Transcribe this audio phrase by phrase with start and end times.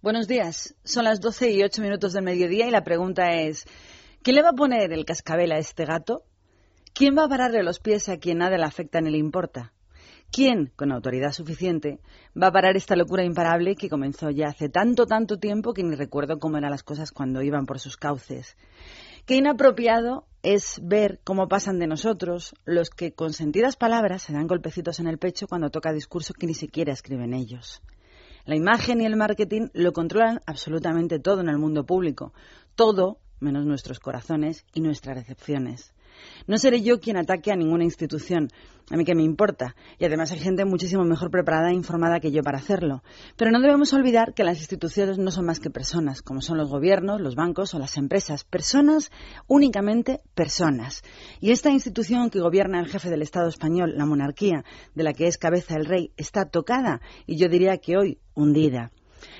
[0.00, 0.76] Buenos días.
[0.84, 3.64] Son las 12 y 8 minutos del mediodía y la pregunta es,
[4.22, 6.22] ¿quién le va a poner el cascabel a este gato?
[6.94, 9.72] ¿Quién va a pararle los pies a quien nada le afecta ni le importa?
[10.30, 11.98] ¿Quién, con autoridad suficiente,
[12.40, 15.96] va a parar esta locura imparable que comenzó ya hace tanto, tanto tiempo que ni
[15.96, 18.56] recuerdo cómo eran las cosas cuando iban por sus cauces?
[19.26, 24.46] Qué inapropiado es ver cómo pasan de nosotros los que con sentidas palabras se dan
[24.46, 27.82] golpecitos en el pecho cuando toca discurso que ni siquiera escriben ellos.
[28.48, 32.32] La imagen y el marketing lo controlan absolutamente todo en el mundo público,
[32.76, 35.92] todo menos nuestros corazones y nuestras recepciones.
[36.46, 38.48] No seré yo quien ataque a ninguna institución,
[38.90, 42.30] a mí que me importa, y además hay gente muchísimo mejor preparada e informada que
[42.30, 43.02] yo para hacerlo.
[43.36, 46.70] Pero no debemos olvidar que las instituciones no son más que personas, como son los
[46.70, 48.44] gobiernos, los bancos o las empresas.
[48.44, 49.10] Personas,
[49.46, 51.02] únicamente personas.
[51.40, 55.26] Y esta institución que gobierna el jefe del Estado español, la monarquía, de la que
[55.26, 58.90] es cabeza el rey, está tocada y yo diría que hoy hundida.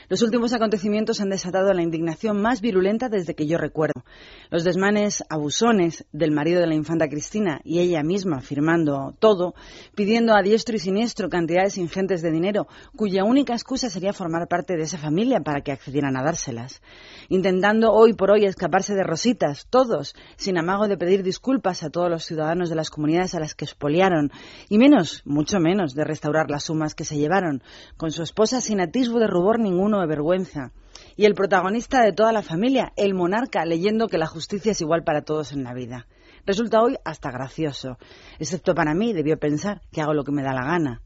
[0.08, 4.04] Los últimos acontecimientos han desatado la indignación más virulenta desde que yo recuerdo.
[4.48, 9.54] Los desmanes abusones del marido de la infanta Cristina y ella misma firmando todo,
[9.94, 14.78] pidiendo a diestro y siniestro cantidades ingentes de dinero, cuya única excusa sería formar parte
[14.78, 16.80] de esa familia para que accedieran a dárselas.
[17.28, 22.08] Intentando hoy por hoy escaparse de rositas, todos, sin amago de pedir disculpas a todos
[22.08, 24.32] los ciudadanos de las comunidades a las que expoliaron,
[24.70, 27.62] y menos, mucho menos, de restaurar las sumas que se llevaron,
[27.98, 30.72] con su esposa sin atisbo de rubor ninguno de vergüenza.
[31.16, 35.04] Y el protagonista de toda la familia, el monarca, leyendo que la justicia es igual
[35.04, 36.06] para todos en la vida.
[36.46, 37.98] Resulta hoy hasta gracioso,
[38.38, 41.02] excepto para mí, debió pensar que hago lo que me da la gana.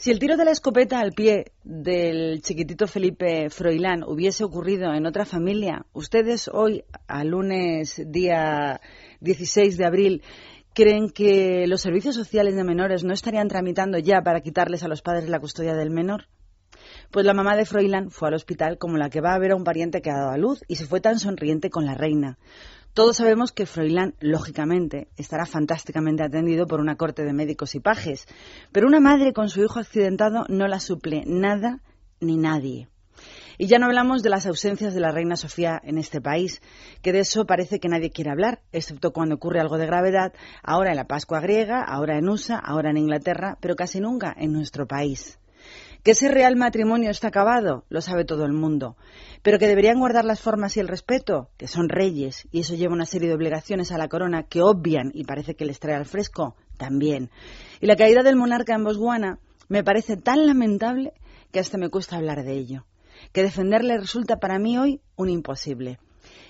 [0.00, 5.04] Si el tiro de la escopeta al pie del chiquitito Felipe Froilán hubiese ocurrido en
[5.04, 8.80] otra familia, ustedes hoy, a lunes día
[9.20, 10.22] 16 de abril,
[10.72, 15.02] ¿creen que los servicios sociales de menores no estarían tramitando ya para quitarles a los
[15.02, 16.28] padres la custodia del menor?
[17.10, 19.56] Pues la mamá de Froilán fue al hospital como la que va a ver a
[19.56, 22.38] un pariente que ha dado a luz y se fue tan sonriente con la reina.
[22.94, 28.28] Todos sabemos que Froilán, lógicamente, estará fantásticamente atendido por una corte de médicos y pajes,
[28.70, 31.80] pero una madre con su hijo accidentado no la suple nada
[32.20, 32.88] ni nadie.
[33.58, 36.62] Y ya no hablamos de las ausencias de la reina Sofía en este país,
[37.02, 40.90] que de eso parece que nadie quiere hablar, excepto cuando ocurre algo de gravedad, ahora
[40.90, 44.86] en la Pascua griega, ahora en USA, ahora en Inglaterra, pero casi nunca en nuestro
[44.86, 45.39] país.
[46.02, 48.96] Que ese real matrimonio está acabado, lo sabe todo el mundo.
[49.42, 52.94] Pero que deberían guardar las formas y el respeto, que son reyes, y eso lleva
[52.94, 56.06] una serie de obligaciones a la corona que obvian y parece que les trae al
[56.06, 57.30] fresco, también.
[57.80, 59.38] Y la caída del monarca en Botswana
[59.68, 61.12] me parece tan lamentable
[61.52, 62.86] que hasta me cuesta hablar de ello.
[63.32, 65.98] Que defenderle resulta para mí hoy un imposible.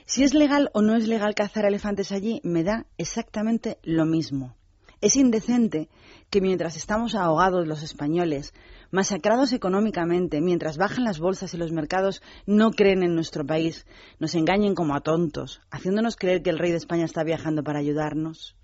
[0.06, 4.56] Si es legal o no es legal cazar elefantes allí, me da exactamente lo mismo.
[5.00, 5.88] Es indecente
[6.28, 8.52] que mientras estamos ahogados los españoles,
[8.90, 13.86] masacrados económicamente, mientras bajan las bolsas y los mercados no creen en nuestro país,
[14.18, 17.78] nos engañen como a tontos, haciéndonos creer que el rey de España está viajando para
[17.78, 18.56] ayudarnos.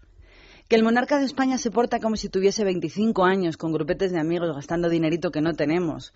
[0.68, 4.20] Que el monarca de España se porta como si tuviese 25 años con grupetes de
[4.20, 6.12] amigos gastando dinerito que no tenemos.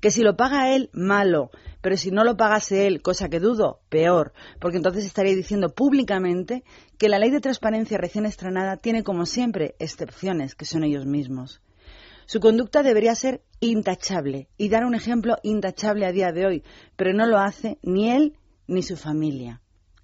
[0.00, 1.50] Que si lo paga él, malo,
[1.80, 6.64] pero si no lo pagase él, cosa que dudo, peor, porque entonces estaría diciendo públicamente
[6.98, 11.62] que la ley de transparencia recién estrenada tiene como siempre excepciones, que son ellos mismos.
[12.26, 16.64] Su conducta debería ser intachable y dar un ejemplo intachable a día de hoy,
[16.96, 18.36] pero no lo hace ni él
[18.66, 19.60] ni su familia.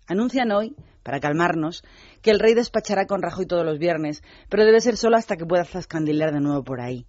[0.09, 1.84] Anuncian hoy, para calmarnos,
[2.23, 5.47] que el rey despachará con Rajoy todos los viernes, pero debe ser solo hasta que
[5.47, 7.07] pueda zascandilear de nuevo por ahí.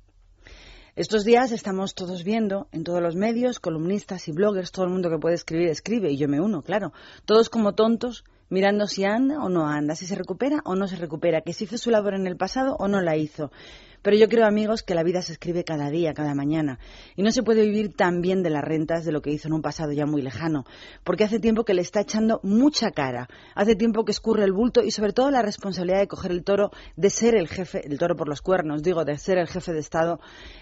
[0.98, 5.12] Estos días estamos todos viendo en todos los medios, columnistas y bloggers, todo el mundo
[5.12, 6.92] que puede escribir escribe, y yo me uno, claro,
[7.24, 10.96] todos como tontos mirando si anda o no anda, si se recupera o no se
[10.96, 13.52] recupera, que si hizo su labor en el pasado o no la hizo.
[14.02, 16.80] Pero yo creo, amigos, que la vida se escribe cada día, cada mañana,
[17.16, 19.54] y no se puede vivir tan bien de las rentas de lo que hizo en
[19.54, 20.66] un pasado ya muy lejano,
[21.04, 24.84] porque hace tiempo que le está echando mucha cara, hace tiempo que escurre el bulto
[24.84, 28.16] y sobre todo la responsabilidad de coger el toro, de ser el jefe, el toro
[28.16, 30.20] por los cuernos, digo, de ser el jefe de Estado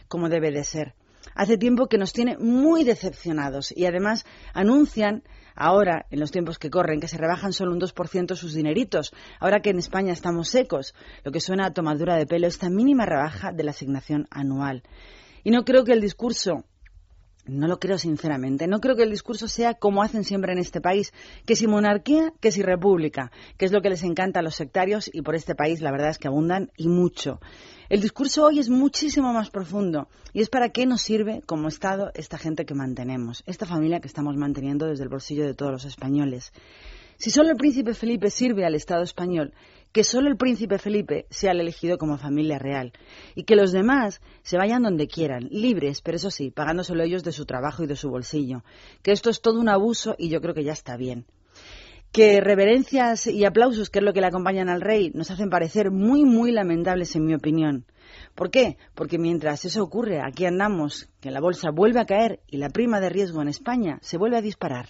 [0.07, 0.95] como debe de ser.
[1.33, 5.23] Hace tiempo que nos tiene muy decepcionados y además anuncian
[5.55, 9.61] ahora, en los tiempos que corren, que se rebajan solo un 2% sus dineritos, ahora
[9.61, 10.93] que en España estamos secos,
[11.23, 14.83] lo que suena a tomadura de pelo, esta mínima rebaja de la asignación anual.
[15.43, 16.65] Y no creo que el discurso
[17.45, 18.67] no lo creo sinceramente.
[18.67, 21.13] No creo que el discurso sea como hacen siempre en este país,
[21.45, 25.09] que si monarquía, que si república, que es lo que les encanta a los sectarios
[25.13, 27.39] y por este país la verdad es que abundan y mucho.
[27.87, 32.11] El discurso hoy es muchísimo más profundo y es para qué nos sirve como Estado
[32.15, 35.85] esta gente que mantenemos, esta familia que estamos manteniendo desde el bolsillo de todos los
[35.85, 36.51] españoles.
[37.17, 39.53] Si solo el príncipe Felipe sirve al Estado español,
[39.95, 42.91] que solo el príncipe Felipe sea el elegido como familia real
[43.33, 47.23] y que los demás se vayan donde quieran, libres, pero eso sí, pagando solo ellos
[47.23, 48.65] de su trabajo y de su bolsillo.
[49.01, 51.25] Que esto es todo un abuso y yo creo que ya está bien.
[52.11, 55.91] Que reverencias y aplausos, que es lo que le acompañan al rey, nos hacen parecer
[55.91, 57.85] muy, muy lamentables en mi opinión.
[58.35, 58.77] ¿Por qué?
[58.95, 62.99] Porque mientras eso ocurre, aquí andamos, que la bolsa vuelve a caer y la prima
[62.99, 64.87] de riesgo en España se vuelve a disparar.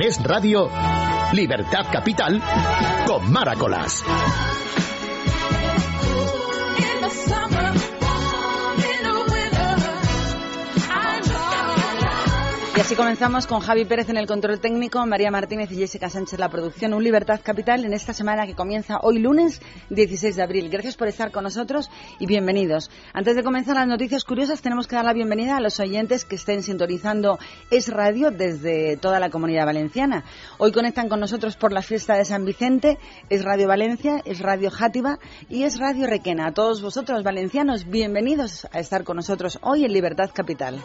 [0.00, 0.70] Es Radio,
[1.32, 2.40] Libertad Capital,
[3.04, 4.04] con Maracolas.
[12.78, 16.38] Y así comenzamos con Javi Pérez en el control técnico, María Martínez y Jessica Sánchez
[16.38, 19.60] la producción, un Libertad Capital en esta semana que comienza hoy lunes
[19.90, 20.70] 16 de abril.
[20.70, 21.90] Gracias por estar con nosotros
[22.20, 22.88] y bienvenidos.
[23.12, 26.36] Antes de comenzar las noticias curiosas, tenemos que dar la bienvenida a los oyentes que
[26.36, 30.22] estén sintonizando Es Radio desde toda la comunidad valenciana.
[30.58, 32.96] Hoy conectan con nosotros por la fiesta de San Vicente,
[33.28, 36.46] Es Radio Valencia, Es Radio Játiva y Es Radio Requena.
[36.46, 40.80] A todos vosotros valencianos, bienvenidos a estar con nosotros hoy en Libertad Capital.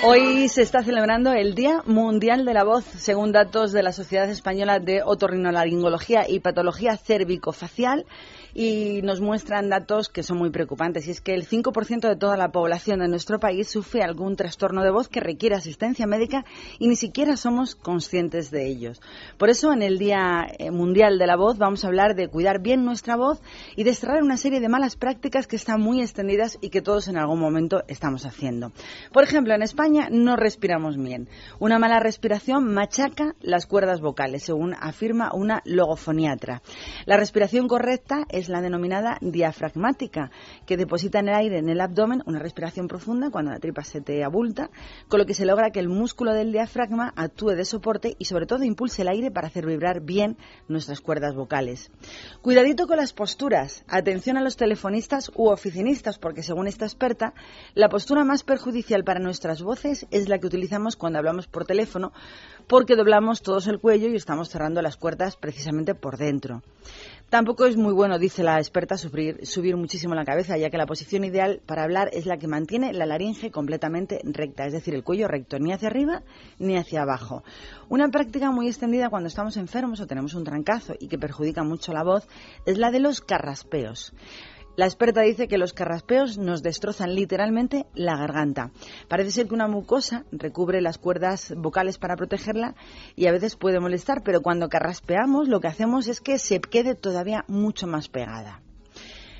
[0.00, 4.30] Hoy se está celebrando el Día Mundial de la Voz, según datos de la Sociedad
[4.30, 8.06] Española de Otorrinolaringología y Patología Cérvico-Facial
[8.54, 11.06] y nos muestran datos que son muy preocupantes.
[11.06, 14.82] Y es que el 5% de toda la población de nuestro país sufre algún trastorno
[14.82, 16.44] de voz que requiere asistencia médica
[16.78, 19.00] y ni siquiera somos conscientes de ellos.
[19.36, 22.60] Por eso, en el Día eh, Mundial de la Voz vamos a hablar de cuidar
[22.60, 23.40] bien nuestra voz
[23.76, 27.08] y de cerrar una serie de malas prácticas que están muy extendidas y que todos
[27.08, 28.72] en algún momento estamos haciendo.
[29.12, 31.28] Por ejemplo, en España no respiramos bien.
[31.58, 36.62] Una mala respiración machaca las cuerdas vocales, según afirma una logofoniatra.
[37.06, 40.30] La respiración correcta es la denominada diafragmática,
[40.66, 44.00] que deposita en el aire en el abdomen una respiración profunda cuando la tripa se
[44.00, 44.70] te abulta,
[45.08, 48.46] con lo que se logra que el músculo del diafragma actúe de soporte y sobre
[48.46, 50.36] todo impulse el aire para hacer vibrar bien
[50.68, 51.90] nuestras cuerdas vocales.
[52.42, 53.84] Cuidadito con las posturas.
[53.88, 57.34] Atención a los telefonistas u oficinistas, porque según esta experta,
[57.74, 62.12] la postura más perjudicial para nuestras voces es la que utilizamos cuando hablamos por teléfono,
[62.66, 66.62] porque doblamos todos el cuello y estamos cerrando las cuerdas precisamente por dentro.
[67.30, 71.24] Tampoco es muy bueno, dice la experta, subir, muchísimo la cabeza, ya que la posición
[71.24, 75.28] ideal para hablar es la que mantiene la laringe completamente recta, es decir, el cuello
[75.28, 76.22] recto, ni hacia arriba
[76.58, 77.44] ni hacia abajo.
[77.90, 81.92] Una práctica muy extendida cuando estamos enfermos o tenemos un trancazo y que perjudica mucho
[81.92, 82.26] la voz
[82.64, 84.14] es la de los carraspeos.
[84.78, 88.70] La experta dice que los carraspeos nos destrozan literalmente la garganta.
[89.08, 92.76] Parece ser que una mucosa recubre las cuerdas vocales para protegerla
[93.16, 96.94] y a veces puede molestar, pero cuando carraspeamos lo que hacemos es que se quede
[96.94, 98.60] todavía mucho más pegada.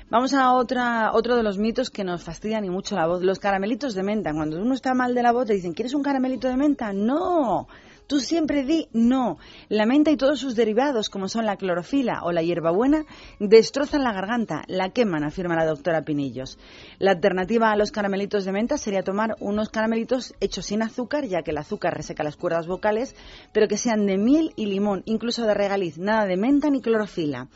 [0.09, 3.23] Vamos a otra, otro de los mitos que nos fastidian y mucho la voz.
[3.23, 4.33] Los caramelitos de menta.
[4.33, 6.91] Cuando uno está mal de la voz, te dicen, ¿quieres un caramelito de menta?
[6.91, 7.69] No.
[8.09, 9.37] Tú siempre di no.
[9.67, 13.05] La menta y todos sus derivados, como son la clorofila o la hierbabuena,
[13.39, 16.57] destrozan la garganta, la queman, afirma la doctora Pinillos.
[16.97, 21.43] La alternativa a los caramelitos de menta sería tomar unos caramelitos hechos sin azúcar, ya
[21.43, 23.15] que el azúcar reseca las cuerdas vocales,
[23.53, 27.47] pero que sean de miel y limón, incluso de regaliz, nada de menta ni clorofila.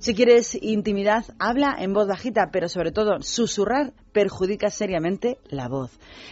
[0.00, 5.90] Si quieres intimidad, habla en voz bajita, pero sobre todo susurrar perjudica seriamente la voz,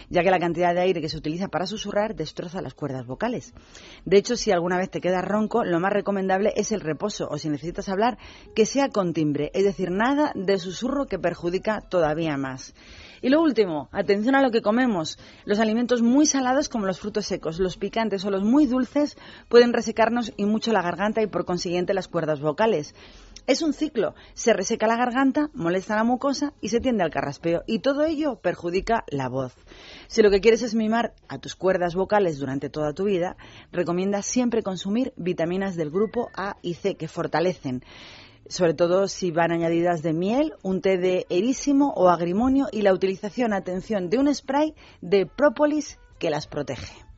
[0.09, 3.53] ya que la cantidad de aire que se utiliza para susurrar destroza las cuerdas vocales.
[4.05, 7.37] De hecho, si alguna vez te quedas ronco, lo más recomendable es el reposo o
[7.37, 8.17] si necesitas hablar,
[8.55, 12.73] que sea con timbre, es decir, nada de susurro que perjudica todavía más.
[13.21, 15.19] Y lo último, atención a lo que comemos.
[15.43, 19.17] Los alimentos muy salados como los frutos secos, los picantes o los muy dulces
[19.49, 22.95] pueden resecarnos y mucho la garganta y por consiguiente las cuerdas vocales.
[23.49, 24.13] Es un ciclo.
[24.35, 27.63] Se reseca la garganta, molesta la mucosa y se tiende al carraspeo.
[27.65, 29.55] Y todo ello perjudica la voz.
[30.05, 33.37] Si lo que quieres es mimar a tus cuerdas vocales durante toda tu vida,
[33.71, 37.83] recomienda siempre consumir vitaminas del grupo A y C que fortalecen
[38.47, 42.93] sobre todo si van añadidas de miel, un té de erísimo o agrimonio y la
[42.93, 47.08] utilización, atención, de un spray de própolis que las protege.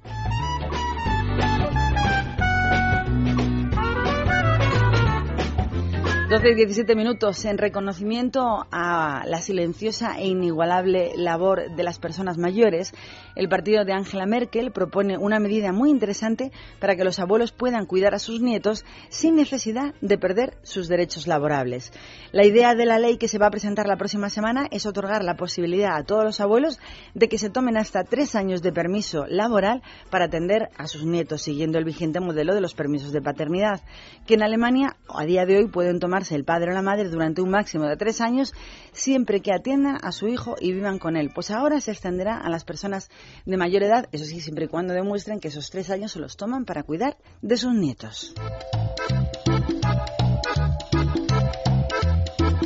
[6.31, 12.37] 12 y 17 minutos en reconocimiento a la silenciosa e inigualable labor de las personas
[12.37, 12.93] mayores,
[13.35, 17.85] el partido de Angela Merkel propone una medida muy interesante para que los abuelos puedan
[17.85, 21.91] cuidar a sus nietos sin necesidad de perder sus derechos laborables.
[22.31, 25.25] La idea de la ley que se va a presentar la próxima semana es otorgar
[25.25, 26.79] la posibilidad a todos los abuelos
[27.13, 31.41] de que se tomen hasta tres años de permiso laboral para atender a sus nietos,
[31.41, 33.81] siguiendo el vigente modelo de los permisos de paternidad,
[34.25, 37.41] que en Alemania a día de hoy pueden tomar el padre o la madre durante
[37.41, 38.53] un máximo de tres años,
[38.91, 41.31] siempre que atiendan a su hijo y vivan con él.
[41.33, 43.09] Pues ahora se extenderá a las personas
[43.45, 46.37] de mayor edad, eso sí, siempre y cuando demuestren que esos tres años se los
[46.37, 48.35] toman para cuidar de sus nietos.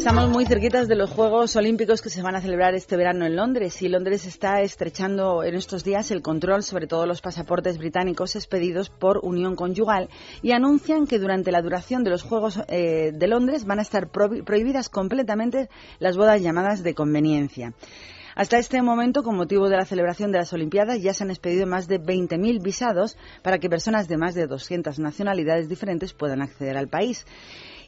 [0.06, 3.36] Estamos muy cerquitas de los Juegos Olímpicos que se van a celebrar este verano en
[3.36, 8.36] Londres y Londres está estrechando en estos días el control sobre todos los pasaportes británicos
[8.36, 10.10] expedidos por unión conyugal
[10.44, 14.12] y anuncian que durante la duración de los Juegos eh, de Londres van a estar
[14.12, 17.74] prohibidas completamente las bodas llamadas de conveniencia.
[18.36, 21.66] Hasta este momento, con motivo de la celebración de las Olimpiadas, ya se han expedido
[21.66, 26.78] más de 20.000 visados para que personas de más de 200 nacionalidades diferentes puedan acceder
[26.78, 27.26] al país.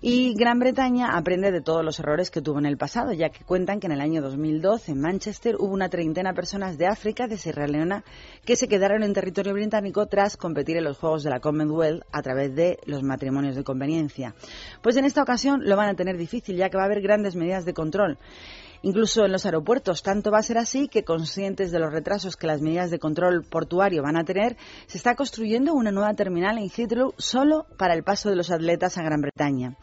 [0.01, 3.43] Y Gran Bretaña aprende de todos los errores que tuvo en el pasado, ya que
[3.43, 7.27] cuentan que en el año 2012 en Manchester hubo una treintena de personas de África,
[7.27, 8.03] de Sierra Leona,
[8.45, 12.21] que se quedaron en territorio británico tras competir en los Juegos de la Commonwealth a
[12.21, 14.35] través de los matrimonios de conveniencia.
[14.83, 17.35] Pues en esta ocasión lo van a tener difícil, ya que va a haber grandes
[17.35, 18.19] medidas de control
[18.81, 20.03] incluso en los aeropuertos.
[20.03, 23.43] Tanto va a ser así que, conscientes de los retrasos que las medidas de control
[23.43, 24.57] portuario van a tener,
[24.87, 28.97] se está construyendo una nueva terminal en Heathrow solo para el paso de los atletas
[28.97, 29.77] a Gran Bretaña.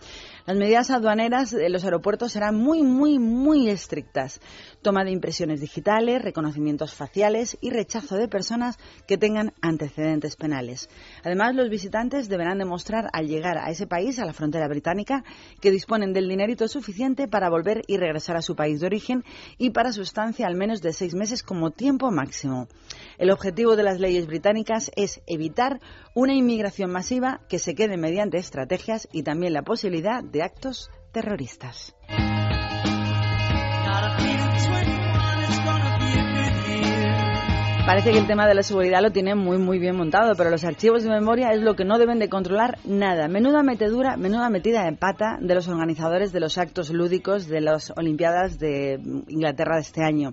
[0.47, 4.43] Las medidas aduaneras de los aeropuertos serán muy, muy, muy estrictas.
[4.83, 10.91] Toma de impresiones digitales, reconocimientos faciales y rechazo de personas que tengan antecedentes penales.
[11.23, 15.25] Además, los visitantes deberán demostrar al llegar a ese país, a la frontera británica,
[15.63, 19.25] que disponen del dinerito suficiente para volver y regresar a su país de origen
[19.57, 22.69] y para su estancia al menos de seis meses como tiempo máximo.
[23.17, 25.81] El objetivo de las leyes británicas es evitar
[26.13, 31.95] una inmigración masiva que se quede mediante estrategias y también la posibilidad de actos terroristas.
[37.87, 40.65] Parece que el tema de la seguridad lo tiene muy muy bien montado, pero los
[40.65, 43.29] archivos de memoria es lo que no deben de controlar nada.
[43.29, 47.93] Menuda metedura, menuda metida de pata de los organizadores de los actos lúdicos de las
[47.97, 48.99] Olimpiadas de
[49.29, 50.33] Inglaterra de este año.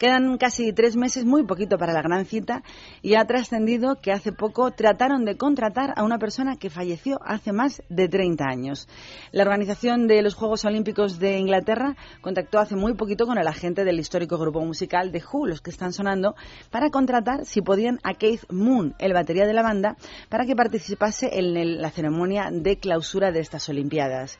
[0.00, 2.62] Quedan casi tres meses, muy poquito para la gran cita,
[3.02, 7.52] y ha trascendido que hace poco trataron de contratar a una persona que falleció hace
[7.52, 8.88] más de 30 años.
[9.30, 13.84] La organización de los Juegos Olímpicos de Inglaterra contactó hace muy poquito con el agente
[13.84, 16.34] del histórico grupo musical de Who, los que están sonando,
[16.70, 19.98] para contratar si podían a Keith Moon, el batería de la banda,
[20.30, 24.38] para que participase en la ceremonia de clausura de estas Olimpiadas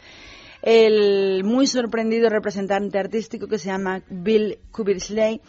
[0.63, 5.41] el muy sorprendido representante artístico que se llama Bill Kubersley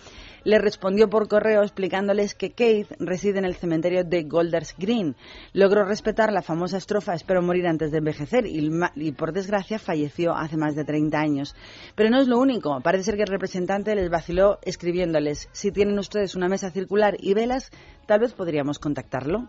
[0.44, 5.16] le respondió por correo explicándoles que Keith reside en el cementerio de Golders Green.
[5.54, 10.36] Logró respetar la famosa estrofa Espero morir antes de envejecer y, y, por desgracia falleció
[10.36, 11.56] hace más de 30 años.
[11.96, 12.82] Pero no es lo único.
[12.82, 17.34] Parece ser que el representante les vaciló escribiéndoles si tienen ustedes una mesa circular y
[17.34, 17.70] velas,
[18.08, 19.48] tal vez podríamos contactarlo.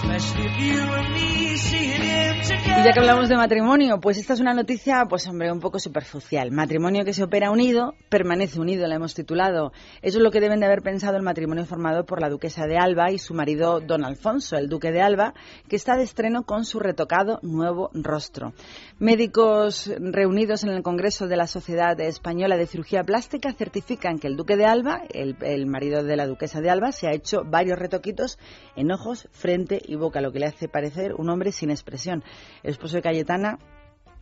[0.00, 4.32] Especially if you and me seeing him Y ya que hablamos de matrimonio, pues esta
[4.32, 6.50] es una noticia, pues hombre, un poco superficial.
[6.50, 9.72] Matrimonio que se opera unido, permanece unido, la hemos titulado.
[10.00, 12.78] Eso es lo que deben de haber pensado el matrimonio formado por la duquesa de
[12.78, 15.34] Alba y su marido don Alfonso, el duque de Alba,
[15.68, 18.54] que está de estreno con su retocado nuevo rostro.
[18.98, 24.36] Médicos reunidos en el Congreso de la Sociedad Española de Cirugía Plástica certifican que el
[24.36, 27.78] duque de Alba, el, el marido de la duquesa de Alba, se ha hecho varios
[27.78, 28.38] retoquitos
[28.76, 32.22] en ojos, frente y boca, lo que le hace parecer un hombre sin expresión.
[32.62, 33.58] El esposo de Cayetana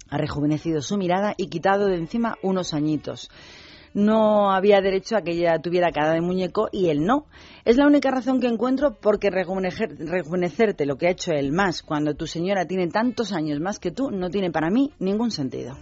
[0.09, 3.31] ha rejuvenecido su mirada y quitado de encima unos añitos.
[3.95, 7.25] No había derecho a que ella tuviera cara de muñeco y él no.
[7.65, 12.15] Es la única razón que encuentro porque rejuvenecerte lo que ha hecho él más cuando
[12.15, 15.79] tu señora tiene tantos años más que tú no tiene para mí ningún sentido.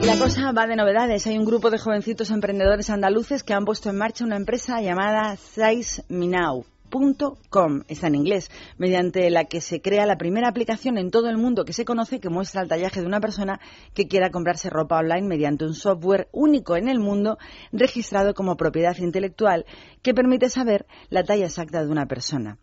[0.00, 1.26] La cosa va de novedades.
[1.28, 5.36] Hay un grupo de jovencitos emprendedores andaluces que han puesto en marcha una empresa llamada
[5.36, 6.64] Size Minau.
[6.90, 11.36] Com, está en inglés, mediante la que se crea la primera aplicación en todo el
[11.36, 13.60] mundo que se conoce que muestra el tallaje de una persona
[13.94, 17.38] que quiera comprarse ropa online mediante un software único en el mundo
[17.72, 19.66] registrado como propiedad intelectual
[20.02, 22.58] que permite saber la talla exacta de una persona.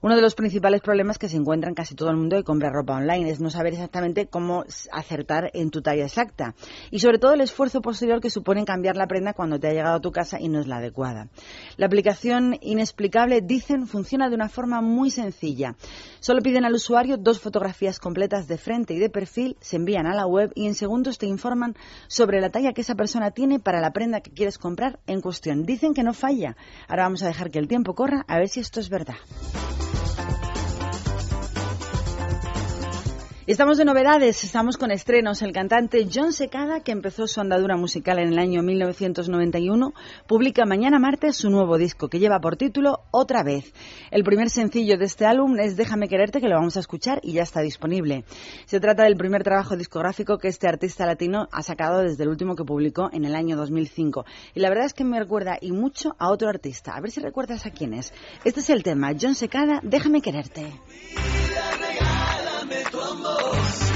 [0.00, 2.70] Uno de los principales problemas que se encuentra en casi todo el mundo que compra
[2.70, 6.54] ropa online es no saber exactamente cómo acertar en tu talla exacta
[6.92, 9.96] y sobre todo el esfuerzo posterior que supone cambiar la prenda cuando te ha llegado
[9.96, 11.28] a tu casa y no es la adecuada.
[11.76, 15.74] La aplicación inexplicable, dicen, funciona de una forma muy sencilla.
[16.20, 20.14] Solo piden al usuario dos fotografías completas de frente y de perfil, se envían a
[20.14, 21.74] la web y en segundos te informan
[22.06, 25.64] sobre la talla que esa persona tiene para la prenda que quieres comprar en cuestión.
[25.64, 26.56] Dicen que no falla.
[26.86, 29.16] Ahora vamos a dejar que el tiempo corra a ver si esto es verdad.
[33.48, 35.40] Estamos de novedades, estamos con estrenos.
[35.40, 39.94] El cantante John Secada, que empezó su andadura musical en el año 1991,
[40.26, 43.72] publica mañana martes su nuevo disco, que lleva por título Otra vez.
[44.10, 47.32] El primer sencillo de este álbum es Déjame quererte, que lo vamos a escuchar y
[47.32, 48.26] ya está disponible.
[48.66, 52.54] Se trata del primer trabajo discográfico que este artista latino ha sacado desde el último
[52.54, 54.26] que publicó en el año 2005.
[54.56, 56.92] Y la verdad es que me recuerda y mucho a otro artista.
[56.94, 58.12] A ver si recuerdas a quién es.
[58.44, 60.66] Este es el tema, John Secada, Déjame quererte.
[62.90, 63.87] Tu amor.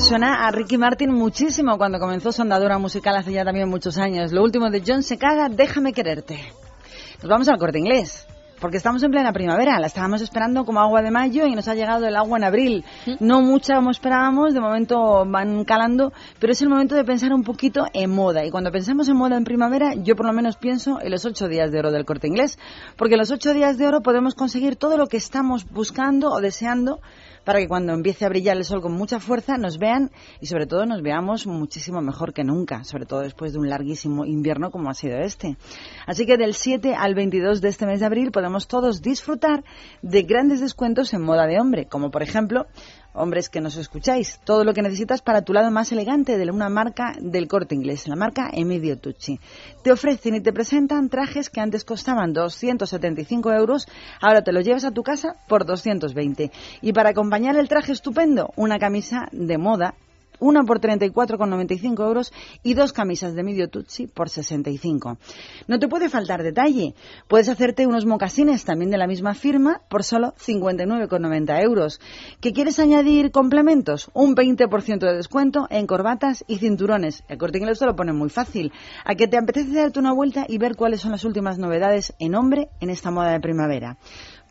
[0.00, 4.32] Suena a Ricky Martin muchísimo cuando comenzó su andadura musical hace ya también muchos años.
[4.32, 6.40] Lo último de John Secada, Déjame quererte.
[7.20, 8.26] Nos vamos al corte inglés.
[8.58, 11.74] Porque estamos en plena primavera, la estábamos esperando como agua de mayo y nos ha
[11.74, 12.84] llegado el agua en abril.
[13.18, 17.42] No mucha como esperábamos, de momento van calando, pero es el momento de pensar un
[17.42, 18.44] poquito en moda.
[18.44, 21.48] Y cuando pensamos en moda en primavera, yo por lo menos pienso en los ocho
[21.48, 22.56] días de oro del corte inglés.
[22.96, 26.40] Porque en los ocho días de oro podemos conseguir todo lo que estamos buscando o
[26.40, 27.00] deseando
[27.44, 30.66] para que cuando empiece a brillar el sol con mucha fuerza nos vean y sobre
[30.66, 34.90] todo nos veamos muchísimo mejor que nunca, sobre todo después de un larguísimo invierno como
[34.90, 35.56] ha sido este.
[36.06, 39.64] Así que del 7 al 22 de este mes de abril podemos todos disfrutar
[40.02, 42.66] de grandes descuentos en moda de hombre, como por ejemplo
[43.14, 46.68] hombres que nos escucháis, todo lo que necesitas para tu lado más elegante de una
[46.68, 49.38] marca del corte inglés, la marca Emilio Tucci.
[49.82, 53.86] Te ofrecen y te presentan trajes que antes costaban 275 euros,
[54.20, 56.50] ahora te los llevas a tu casa por 220.
[56.80, 59.94] Y para acompañar el traje estupendo, una camisa de moda
[60.42, 65.16] una por 34,95 euros y dos camisas de medio Tutsi por 65.
[65.68, 66.94] No te puede faltar detalle.
[67.28, 72.00] Puedes hacerte unos mocasines también de la misma firma por solo 59,90 euros.
[72.40, 74.10] ¿Qué quieres añadir complementos?
[74.14, 77.22] Un 20% de descuento en corbatas y cinturones.
[77.28, 78.72] El corte inglés te lo pone muy fácil.
[79.04, 82.34] ¿A que te apetece darte una vuelta y ver cuáles son las últimas novedades en
[82.34, 83.96] hombre en esta moda de primavera?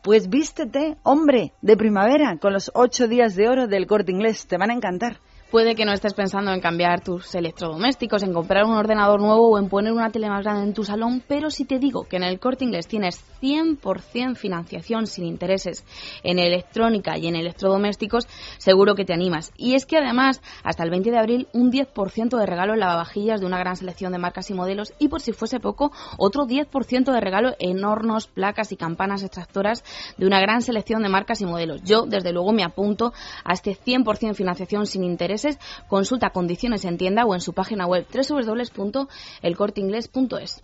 [0.02, 4.46] Pues vístete, hombre, de primavera, con los ocho días de oro del corte inglés.
[4.48, 5.20] Te van a encantar.
[5.52, 9.58] Puede que no estés pensando en cambiar tus electrodomésticos, en comprar un ordenador nuevo o
[9.58, 12.22] en poner una tele más grande en tu salón, pero si te digo que en
[12.22, 15.84] el corte inglés tienes 100% financiación sin intereses
[16.22, 19.52] en electrónica y en electrodomésticos, seguro que te animas.
[19.58, 23.42] Y es que además, hasta el 20 de abril, un 10% de regalo en lavavajillas
[23.42, 27.12] de una gran selección de marcas y modelos y por si fuese poco, otro 10%
[27.12, 29.84] de regalo en hornos, placas y campanas extractoras
[30.16, 31.82] de una gran selección de marcas y modelos.
[31.82, 33.12] Yo, desde luego, me apunto
[33.44, 35.41] a este 100% financiación sin intereses
[35.88, 40.62] consulta condiciones en tienda o en su página web www.elcorteingles.es.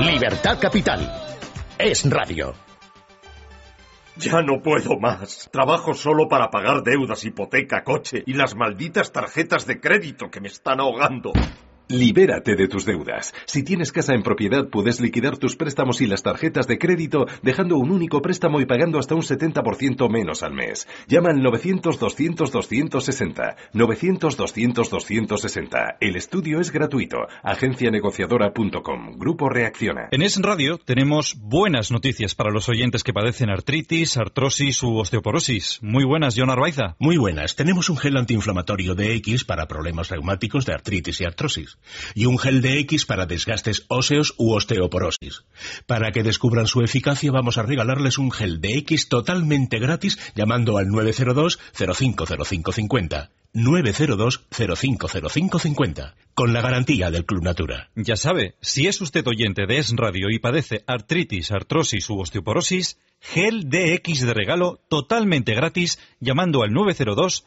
[0.00, 1.00] Libertad Capital.
[1.78, 2.54] Es radio.
[4.16, 5.48] Ya no puedo más.
[5.50, 10.48] Trabajo solo para pagar deudas, hipoteca, coche y las malditas tarjetas de crédito que me
[10.48, 11.32] están ahogando.
[11.88, 13.34] Libérate de tus deudas.
[13.44, 17.76] Si tienes casa en propiedad, puedes liquidar tus préstamos y las tarjetas de crédito dejando
[17.76, 20.88] un único préstamo y pagando hasta un 70% menos al mes.
[21.08, 23.56] Llama al 900-200-260.
[23.74, 25.96] 900-200-260.
[26.00, 27.18] El estudio es gratuito.
[27.42, 29.18] Agencianegociadora.com.
[29.18, 30.08] Grupo Reacciona.
[30.10, 35.80] En Es Radio tenemos buenas noticias para los oyentes que padecen artritis, artrosis u osteoporosis.
[35.82, 36.96] Muy buenas, John Arbaiza.
[36.98, 37.56] Muy buenas.
[37.56, 41.73] Tenemos un gel antiinflamatorio de X para problemas reumáticos de artritis y artrosis
[42.14, 45.44] y un gel de X para desgastes óseos u osteoporosis.
[45.86, 50.78] Para que descubran su eficacia vamos a regalarles un gel de X totalmente gratis llamando
[50.78, 53.30] al 902 050550.
[53.54, 57.90] 902 050550 con la garantía del Club Natura.
[57.94, 62.98] Ya sabe, si es usted oyente de Es Radio y padece artritis, artrosis u osteoporosis,
[63.20, 67.46] gel DX de regalo totalmente gratis llamando al 902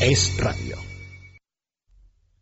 [0.00, 0.76] Es radio.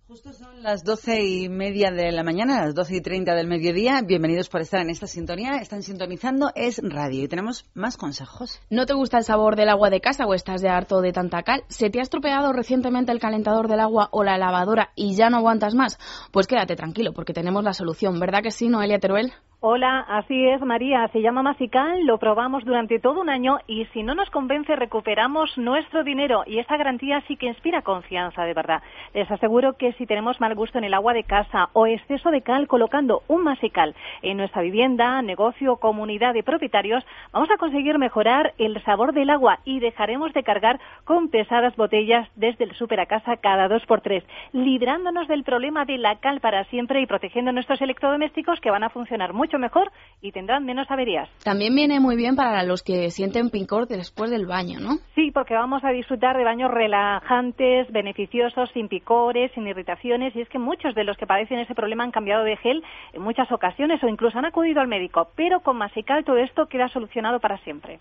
[0.06, 4.02] Justo son las doce y media de la mañana, las doce y treinta del mediodía.
[4.02, 5.56] Bienvenidos por estar en esta sintonía.
[5.56, 8.60] Están sintonizando Es Radio y tenemos más consejos.
[8.68, 11.44] ¿No te gusta el sabor del agua de casa o estás de harto de tanta
[11.44, 11.64] cal?
[11.68, 15.38] ¿Se te ha estropeado recientemente el calentador del agua o la lavadora y ya no
[15.38, 15.98] aguantas más?
[16.32, 19.32] Pues quédate tranquilo porque tenemos la solución, ¿verdad que sí, Noelia Teruel?
[19.68, 21.08] Hola, así es, María.
[21.08, 25.58] Se llama Masical, lo probamos durante todo un año y si no nos convence recuperamos
[25.58, 28.80] nuestro dinero y esa garantía sí que inspira confianza, de verdad.
[29.12, 32.42] Les aseguro que si tenemos mal gusto en el agua de casa o exceso de
[32.42, 38.54] cal colocando un Masical en nuestra vivienda, negocio, comunidad de propietarios, vamos a conseguir mejorar
[38.58, 43.06] el sabor del agua y dejaremos de cargar con pesadas botellas desde el súper a
[43.06, 47.50] casa cada dos por tres, librándonos del problema de la cal para siempre y protegiendo
[47.50, 49.90] nuestros electrodomésticos que van a funcionar muy mucho mejor
[50.20, 51.28] y tendrán menos averías.
[51.44, 54.96] También viene muy bien para los que sienten picor después del baño, ¿no?
[55.14, 60.48] Sí, porque vamos a disfrutar de baños relajantes, beneficiosos, sin picores, sin irritaciones y es
[60.48, 64.02] que muchos de los que padecen ese problema han cambiado de gel en muchas ocasiones
[64.02, 67.98] o incluso han acudido al médico, pero con Masical todo esto queda solucionado para siempre.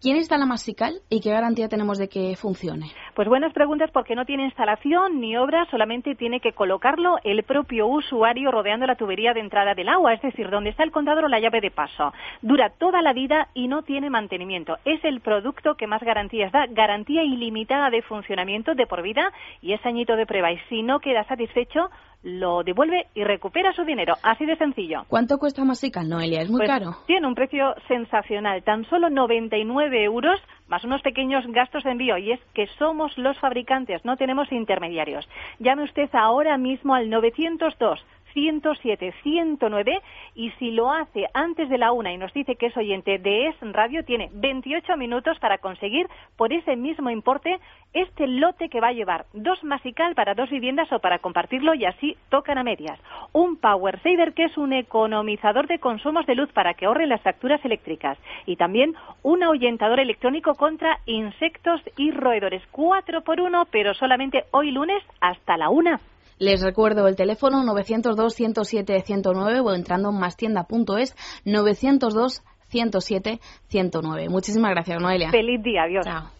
[0.00, 2.86] ¿Quién instala Masical y qué garantía tenemos de que funcione?
[3.14, 7.86] Pues buenas preguntas porque no tiene instalación ni obra, solamente tiene que colocarlo el propio
[7.86, 11.28] usuario rodeando la tubería de entrada del agua, es decir, donde está el contador o
[11.28, 12.14] la llave de paso.
[12.40, 14.78] Dura toda la vida y no tiene mantenimiento.
[14.86, 19.74] Es el producto que más garantías da, garantía ilimitada de funcionamiento de por vida y
[19.74, 20.50] es añito de prueba.
[20.50, 21.90] Y si no queda satisfecho,
[22.22, 24.14] lo devuelve y recupera su dinero.
[24.22, 25.04] Así de sencillo.
[25.08, 26.42] ¿Cuánto cuesta Masical, Noelia?
[26.42, 26.96] ¿Es muy Pues caro?
[27.06, 32.16] Tiene un precio sensacional, tan solo 99 euros más unos pequeños gastos de envío.
[32.16, 35.28] Y es que somos los fabricantes, no tenemos intermediarios.
[35.58, 38.00] Llame usted ahora mismo al 902
[38.32, 40.00] 107 109
[40.34, 43.48] y si lo hace antes de la una y nos dice que es oyente de
[43.48, 47.58] Es Radio, tiene 28 minutos para conseguir por ese mismo importe
[47.92, 51.84] este lote que va a llevar dos masical para dos viviendas o para compartirlo y
[51.84, 52.98] así tocan a medias.
[53.32, 57.22] Un Power Saver que es un economizador de consumos de luz para que ahorren las
[57.22, 62.62] facturas eléctricas y también un ahuyentador electrónico contra insectos y roedores.
[62.70, 66.00] Cuatro por uno, pero solamente hoy lunes hasta la una.
[66.40, 74.30] Les recuerdo el teléfono 902-107-109 o entrando en mastienda.es 902-107-109.
[74.30, 75.30] Muchísimas gracias, Noelia.
[75.30, 76.06] Feliz día, adiós.
[76.06, 76.30] Chao.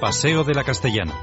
[0.00, 1.14] Paseo de la Castellana.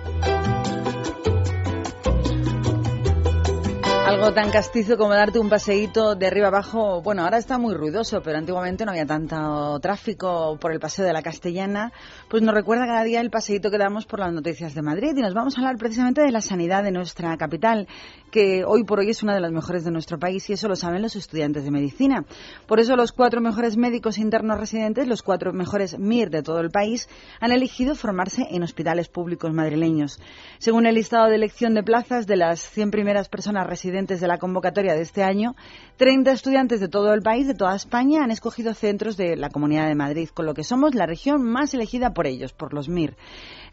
[4.06, 7.02] Algo tan castizo como darte un paseíto de arriba abajo.
[7.02, 11.14] Bueno, ahora está muy ruidoso, pero antiguamente no había tanto tráfico por el paseo de
[11.14, 11.94] la Castellana.
[12.30, 15.22] Pues nos recuerda cada día el paseíto que damos por las noticias de Madrid y
[15.22, 17.88] nos vamos a hablar precisamente de la sanidad de nuestra capital,
[18.30, 20.76] que hoy por hoy es una de las mejores de nuestro país y eso lo
[20.76, 22.26] saben los estudiantes de medicina.
[22.68, 26.72] Por eso los cuatro mejores médicos internos residentes, los cuatro mejores MIR de todo el
[26.72, 27.08] país,
[27.40, 30.20] han elegido formarse en hospitales públicos madrileños.
[30.58, 34.40] Según el listado de elección de plazas de las 100 primeras personas residentes de la
[34.40, 35.56] convocatoria de este año,
[35.98, 39.88] 30 estudiantes de todo el país, de toda España, han escogido centros de la Comunidad
[39.88, 43.16] de Madrid, con lo que somos la región más elegida por ellos, por los MIR.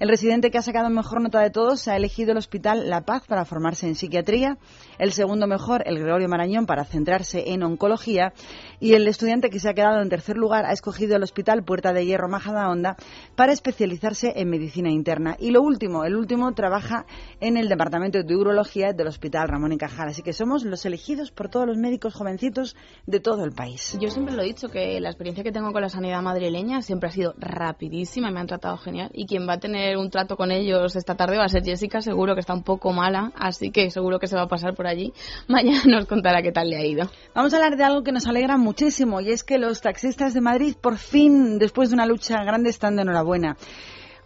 [0.01, 3.25] El residente que ha sacado mejor nota de todos ha elegido el Hospital La Paz
[3.29, 4.57] para formarse en psiquiatría,
[4.99, 8.33] el segundo mejor, el Gregorio Marañón, para centrarse en oncología,
[8.81, 11.93] y el estudiante que se ha quedado en tercer lugar ha escogido el Hospital Puerta
[11.93, 12.97] de Hierro Majadahonda
[13.37, 15.37] para especializarse en medicina interna.
[15.39, 17.05] Y lo último, el último trabaja
[17.39, 20.09] en el Departamento de Urología del Hospital Ramón y Cajal.
[20.09, 23.99] Así que somos los elegidos por todos los médicos jovencitos de todo el país.
[24.01, 27.11] Yo siempre lo he dicho que la experiencia que tengo con la sanidad madrileña siempre
[27.11, 29.11] ha sido rapidísima y me han tratado genial.
[29.13, 32.01] Y quien va a tener un trato con ellos esta tarde va a ser Jessica,
[32.01, 34.87] seguro que está un poco mala, así que seguro que se va a pasar por
[34.87, 35.13] allí.
[35.49, 37.11] Mañana nos contará qué tal le ha ido.
[37.35, 40.41] Vamos a hablar de algo que nos alegra muchísimo y es que los taxistas de
[40.41, 43.57] Madrid por fin, después de una lucha grande, están de enhorabuena.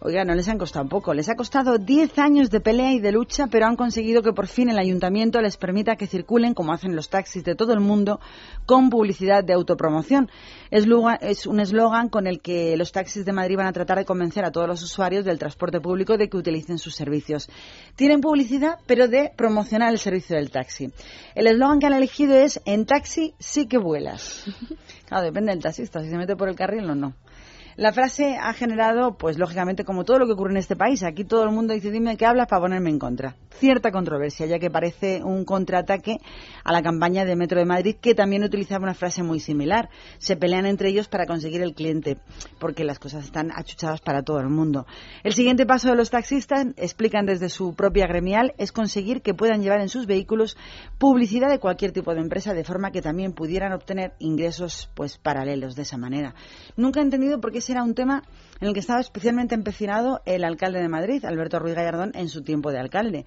[0.01, 1.13] Oiga, no les han costado poco.
[1.13, 4.47] Les ha costado 10 años de pelea y de lucha, pero han conseguido que por
[4.47, 8.19] fin el ayuntamiento les permita que circulen, como hacen los taxis de todo el mundo,
[8.65, 10.29] con publicidad de autopromoción.
[10.69, 10.85] Es
[11.21, 14.45] es un eslogan con el que los taxis de Madrid van a tratar de convencer
[14.45, 17.49] a todos los usuarios del transporte público de que utilicen sus servicios.
[17.95, 20.91] Tienen publicidad, pero de promocionar el servicio del taxi.
[21.35, 24.45] El eslogan que han elegido es En taxi sí que vuelas.
[25.05, 27.13] Claro, depende del taxista, si se mete por el carril o no.
[27.77, 31.03] La frase ha generado, pues lógicamente, como todo lo que ocurre en este país.
[31.03, 33.35] Aquí todo el mundo dice, dime qué hablas para ponerme en contra.
[33.49, 36.19] Cierta controversia, ya que parece un contraataque
[36.63, 39.89] a la campaña de Metro de Madrid, que también utilizaba una frase muy similar.
[40.19, 42.17] Se pelean entre ellos para conseguir el cliente,
[42.59, 44.85] porque las cosas están achuchadas para todo el mundo.
[45.23, 49.61] El siguiente paso de los taxistas, explican desde su propia gremial, es conseguir que puedan
[49.61, 50.55] llevar en sus vehículos
[50.97, 55.75] publicidad de cualquier tipo de empresa, de forma que también pudieran obtener ingresos pues paralelos
[55.75, 56.35] de esa manera.
[56.77, 58.23] Nunca he entendido por qué era un tema
[58.61, 62.41] en el que estaba especialmente empecinado el alcalde de Madrid, Alberto Ruiz Gallardón, en su
[62.41, 63.25] tiempo de alcalde.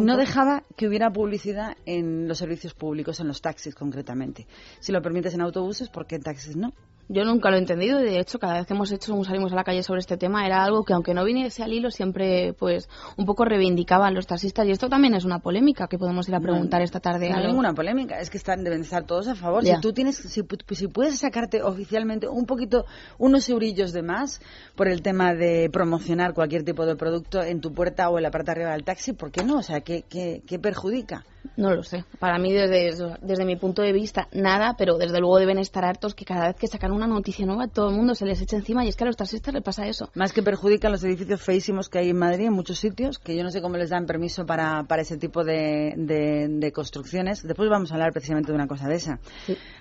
[0.00, 4.46] No dejaba que hubiera publicidad en los servicios públicos, en los taxis concretamente.
[4.80, 6.72] Si lo permites en autobuses, ¿por qué en taxis no?
[7.12, 9.56] Yo nunca lo he entendido y de hecho cada vez que hemos hecho salimos a
[9.56, 12.88] la calle sobre este tema era algo que aunque no viniese al hilo siempre pues
[13.16, 16.40] un poco reivindicaban los taxistas y esto también es una polémica que podemos ir a
[16.40, 17.28] preguntar esta tarde.
[17.28, 19.64] No hay ninguna polémica, es que están, deben estar todos a favor.
[19.64, 19.74] Ya.
[19.74, 22.84] Si tú tienes, si, si puedes sacarte oficialmente un poquito,
[23.18, 24.40] unos eurillos de más
[24.76, 28.30] por el tema de promocionar cualquier tipo de producto en tu puerta o en la
[28.30, 29.58] parte de arriba del taxi, ¿por qué no?
[29.58, 31.24] O sea, ¿qué, qué, qué perjudica?
[31.56, 32.04] No lo sé.
[32.18, 36.14] Para mí, desde, desde mi punto de vista, nada, pero desde luego deben estar hartos
[36.14, 38.84] que cada vez que sacan una noticia nueva, todo el mundo se les echa encima
[38.84, 40.10] y es que a los taxistas les pasa eso.
[40.14, 43.42] Más que perjudica los edificios feísimos que hay en Madrid, en muchos sitios, que yo
[43.42, 47.42] no sé cómo les dan permiso para, para ese tipo de, de- de construcciones.
[47.42, 49.18] Después vamos a hablar precisamente de una cosa de esa.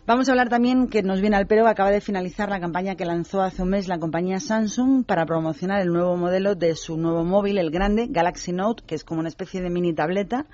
[0.07, 3.05] Vamos a hablar también que nos viene al pelo, acaba de finalizar la campaña que
[3.05, 7.25] lanzó hace un mes la compañía Samsung para promocionar el nuevo modelo de su nuevo
[7.25, 10.45] móvil, el grande Galaxy Note, que es como una especie de mini tableta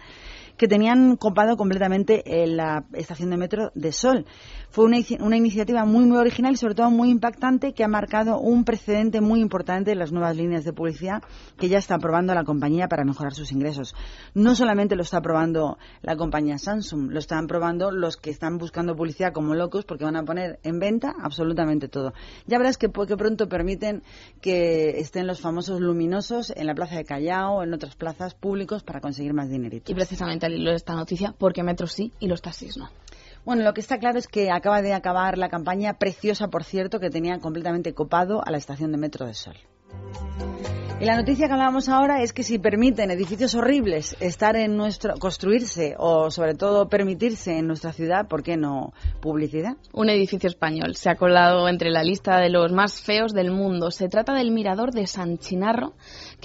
[0.58, 4.26] que tenían copado completamente en la estación de metro de Sol.
[4.70, 7.88] Fue una, ici- una iniciativa muy, muy original y sobre todo muy impactante que ha
[7.88, 11.24] marcado un precedente muy importante en las nuevas líneas de publicidad
[11.58, 13.96] que ya está aprobando la compañía para mejorar sus ingresos.
[14.34, 18.96] No solamente lo está aprobando la compañía Samsung, lo están probando los que están buscando
[18.96, 22.13] publicidad como locos porque van a poner en venta absolutamente todo.
[22.48, 24.04] Ya verás que, que pronto permiten
[24.41, 29.00] que estén los famosos luminosos en la plaza de Callao, en otras plazas públicos para
[29.00, 29.91] conseguir más dinerito.
[29.91, 32.89] Y precisamente al hilo de esta noticia, porque metros sí y los taxis no.
[33.45, 36.99] Bueno, lo que está claro es que acaba de acabar la campaña preciosa, por cierto,
[36.99, 39.55] que tenía completamente copado a la estación de Metro de Sol.
[40.97, 45.15] Y la noticia que hablábamos ahora es que si permiten edificios horribles estar en nuestro,
[45.15, 49.75] construirse o sobre todo permitirse en nuestra ciudad, ¿por qué no publicidad?
[49.91, 53.91] Un edificio español se ha colado entre la lista de los más feos del mundo.
[53.91, 55.95] Se trata del Mirador de San Chinarro,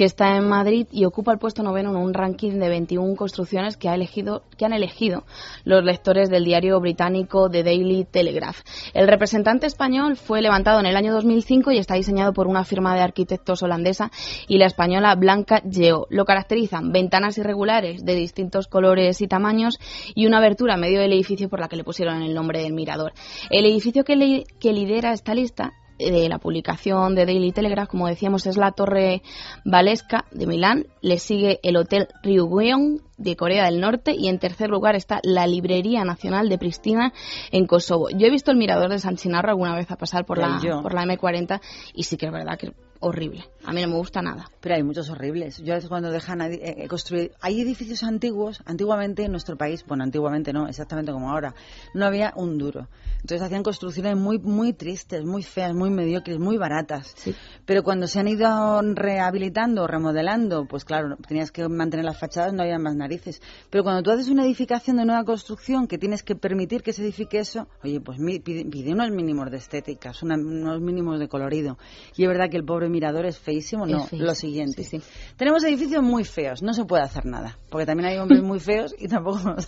[0.01, 3.77] que está en Madrid y ocupa el puesto noveno en un ranking de 21 construcciones
[3.77, 5.25] que, ha elegido, que han elegido
[5.65, 8.61] los lectores del diario británico The Daily Telegraph.
[8.95, 12.95] El representante español fue levantado en el año 2005 y está diseñado por una firma
[12.95, 14.11] de arquitectos holandesa
[14.49, 16.07] y la española Blanca Geo.
[16.09, 19.79] Lo caracterizan ventanas irregulares de distintos colores y tamaños
[20.15, 22.73] y una abertura en medio del edificio por la que le pusieron el nombre del
[22.73, 23.13] mirador.
[23.51, 28.47] El edificio que, que lidera esta lista de la publicación de Daily Telegraph, como decíamos,
[28.47, 29.23] es la Torre
[29.65, 34.71] Valesca de Milán, le sigue el Hotel Ryugyong de Corea del Norte y en tercer
[34.71, 37.13] lugar está la Librería Nacional de Pristina
[37.53, 38.09] en Kosovo.
[38.11, 40.95] Yo he visto el mirador de San Chinarro alguna vez a pasar por la, por
[40.95, 41.61] la M40
[41.93, 43.45] y sí que es verdad que horrible.
[43.65, 44.51] A mí no me gusta nada.
[44.61, 45.59] Pero hay muchos horribles.
[45.59, 47.33] Yo a veces cuando dejan eh, eh, construir...
[47.41, 51.55] Hay edificios antiguos, antiguamente en nuestro país, bueno, antiguamente no, exactamente como ahora,
[51.95, 52.89] no había un duro.
[53.17, 57.15] Entonces hacían construcciones muy muy tristes, muy feas, muy mediocres, muy baratas.
[57.67, 62.63] Pero cuando se han ido rehabilitando, remodelando, pues claro, tenías que mantener las fachadas, no
[62.63, 63.43] había más narices.
[63.69, 67.03] Pero cuando tú haces una edificación de nueva construcción que tienes que permitir que se
[67.03, 71.79] edifique eso, oye, pues pide, unos mínimos de estéticas, unos mínimos de colorido.
[72.17, 74.87] Y es verdad que el pobre mirador es feísimo, no, lo siguiente.
[75.37, 78.95] Tenemos edificios muy feos, no se puede hacer nada, porque también hay hombres muy feos
[78.99, 79.67] y tampoco nos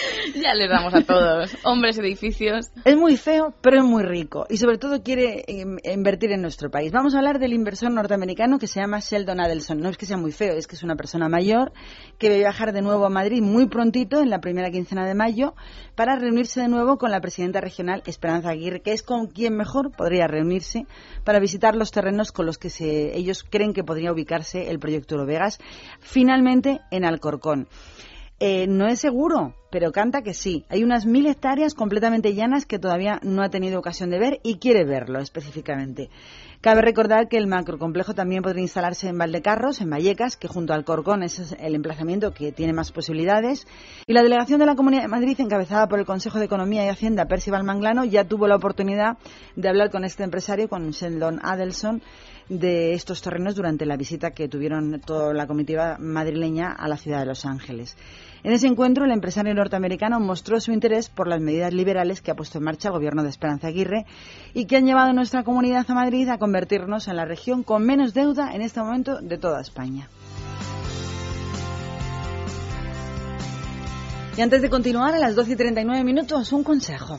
[0.34, 1.56] ya le damos a todos.
[1.64, 2.70] Hombres, edificios.
[2.84, 4.46] Es muy feo, pero es muy rico.
[4.48, 5.44] Y sobre todo quiere
[5.84, 6.92] invertir en nuestro país.
[6.92, 9.80] Vamos a hablar del inversor norteamericano que se llama Sheldon Adelson.
[9.80, 11.72] No es que sea muy feo, es que es una persona mayor
[12.18, 15.14] que va a viajar de nuevo a Madrid muy prontito, en la primera quincena de
[15.14, 15.54] mayo,
[15.94, 19.92] para reunirse de nuevo con la presidenta regional Esperanza Aguirre, que es con quien mejor
[19.92, 20.86] podría reunirse
[21.24, 22.70] para visitar los terrenos con los que
[23.14, 25.58] ellos creen que podría ubicarse el proyecto Vegas,
[26.00, 27.68] finalmente en Alcorcón.
[28.38, 30.66] Eh, no es seguro, pero canta que sí.
[30.68, 34.58] Hay unas mil hectáreas completamente llanas que todavía no ha tenido ocasión de ver y
[34.58, 36.10] quiere verlo específicamente.
[36.60, 40.84] Cabe recordar que el macrocomplejo también podría instalarse en Valdecarros, en Vallecas, que junto al
[40.84, 43.66] Corcón es el emplazamiento que tiene más posibilidades.
[44.06, 46.88] Y la delegación de la Comunidad de Madrid, encabezada por el Consejo de Economía y
[46.88, 49.16] Hacienda, Percival Manglano, ya tuvo la oportunidad
[49.54, 52.02] de hablar con este empresario, con Sheldon Adelson,
[52.48, 57.20] de estos terrenos durante la visita que tuvieron toda la comitiva madrileña a la ciudad
[57.20, 57.96] de Los Ángeles.
[58.44, 62.36] En ese encuentro, el empresario norteamericano mostró su interés por las medidas liberales que ha
[62.36, 64.06] puesto en marcha el gobierno de Esperanza Aguirre
[64.54, 67.84] y que han llevado a nuestra comunidad a Madrid a convertirnos en la región con
[67.84, 70.08] menos deuda en este momento de toda España.
[74.36, 77.18] Y antes de continuar, a las 12 y 39 minutos, un consejo.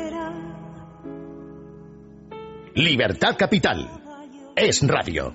[2.75, 3.89] Libertad Capital.
[4.55, 5.33] Es radio.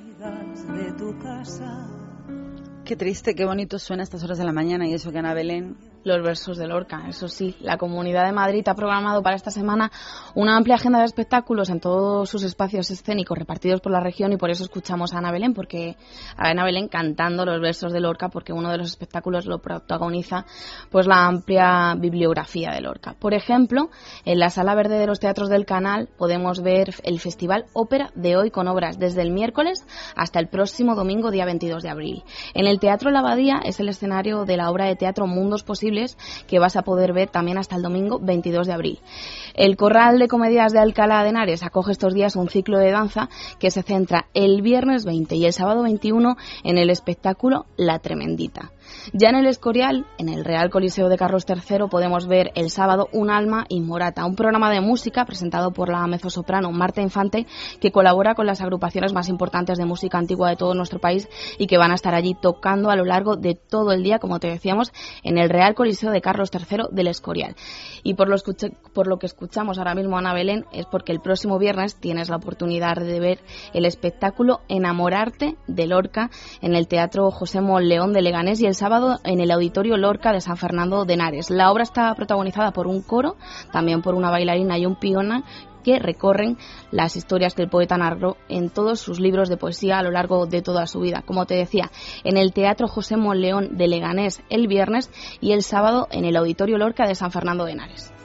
[2.84, 5.34] Qué triste, qué bonito suena a estas horas de la mañana y eso que Ana
[5.34, 7.02] Belén los versos de Lorca.
[7.08, 9.90] Eso sí, la Comunidad de Madrid ha programado para esta semana
[10.34, 14.36] una amplia agenda de espectáculos en todos sus espacios escénicos repartidos por la región y
[14.36, 15.96] por eso escuchamos a Ana Belén, porque
[16.36, 20.46] a Ana Belén cantando los versos de Lorca, porque uno de los espectáculos lo protagoniza
[20.90, 23.16] pues la amplia bibliografía de Lorca.
[23.18, 23.90] Por ejemplo,
[24.24, 28.36] en la Sala Verde de los Teatros del Canal podemos ver el Festival Ópera de
[28.36, 32.22] hoy con obras desde el miércoles hasta el próximo domingo, día 22 de abril.
[32.54, 35.95] En el Teatro La Abadía es el escenario de la obra de teatro Mundos Posibles
[36.46, 38.98] que vas a poder ver también hasta el domingo 22 de abril.
[39.56, 43.30] El Corral de Comedias de Alcalá de Henares acoge estos días un ciclo de danza
[43.58, 48.72] que se centra el viernes 20 y el sábado 21 en el espectáculo La Tremendita.
[49.12, 53.08] Ya en el Escorial, en el Real Coliseo de Carlos III, podemos ver el sábado
[53.12, 57.46] Un alma inmorata, un programa de música presentado por la mezzosoprano Marta Infante,
[57.80, 61.66] que colabora con las agrupaciones más importantes de música antigua de todo nuestro país y
[61.66, 64.48] que van a estar allí tocando a lo largo de todo el día, como te
[64.48, 64.92] decíamos,
[65.22, 67.56] en el Real Coliseo de Carlos III del Escorial.
[68.02, 68.36] Y por lo,
[68.92, 72.34] por lo que escuchamos ahora mismo, Ana Belén, es porque el próximo viernes tienes la
[72.34, 73.38] oportunidad de ver
[73.74, 76.30] el espectáculo Enamorarte de Lorca
[76.60, 80.40] en el Teatro José León de Leganés y el sábado en el Auditorio Lorca de
[80.40, 81.48] San Fernando de Henares.
[81.50, 83.36] La obra está protagonizada por un coro,
[83.70, 85.44] también por una bailarina y un piona
[85.84, 86.58] que recorren
[86.90, 90.46] las historias que el poeta narró en todos sus libros de poesía a lo largo
[90.46, 91.22] de toda su vida.
[91.24, 91.92] Como te decía,
[92.24, 95.08] en el Teatro José Monleón de Leganés el viernes
[95.40, 98.15] y el sábado en el Auditorio Lorca de San Fernando de Henares.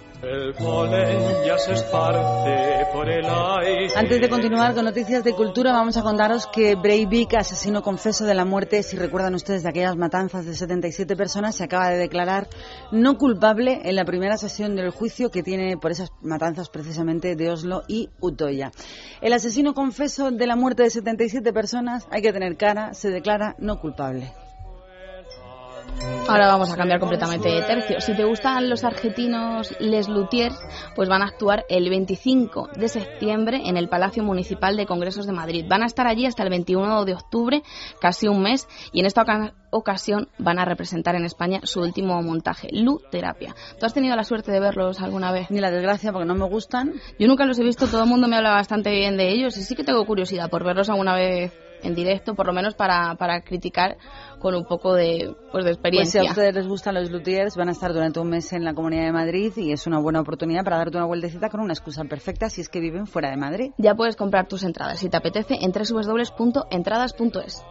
[3.95, 8.35] Antes de continuar con noticias de cultura, vamos a contaros que Breivik, asesino confeso de
[8.35, 12.47] la muerte, si recuerdan ustedes de aquellas matanzas de 77 personas, se acaba de declarar
[12.91, 17.49] no culpable en la primera sesión del juicio que tiene por esas matanzas precisamente de
[17.49, 18.71] Oslo y Utoya.
[19.21, 23.55] El asesino confeso de la muerte de 77 personas, hay que tener cara, se declara
[23.57, 24.31] no culpable.
[26.27, 27.99] Ahora vamos a cambiar completamente de tercio.
[27.99, 30.57] Si te gustan los argentinos Les Luthiers,
[30.95, 35.33] pues van a actuar el 25 de septiembre en el Palacio Municipal de Congresos de
[35.33, 35.65] Madrid.
[35.67, 37.63] Van a estar allí hasta el 21 de octubre,
[37.99, 39.25] casi un mes, y en esta
[39.71, 43.55] ocasión van a representar en España su último montaje, Luterapia.
[43.79, 45.49] ¿Tú has tenido la suerte de verlos alguna vez?
[45.49, 46.93] Ni la desgracia, porque no me gustan.
[47.19, 49.63] Yo nunca los he visto, todo el mundo me habla bastante bien de ellos y
[49.63, 51.51] sí que tengo curiosidad por verlos alguna vez
[51.83, 53.97] en directo, por lo menos para, para criticar
[54.41, 56.21] con un poco de, pues, de experiencia.
[56.21, 58.65] Pues si a ustedes les gustan los luthiers, van a estar durante un mes en
[58.65, 61.73] la Comunidad de Madrid y es una buena oportunidad para darte una vueltecita con una
[61.73, 63.71] excusa perfecta si es que viven fuera de Madrid.
[63.77, 67.63] Ya puedes comprar tus entradas si te apetece en www.entradas.es.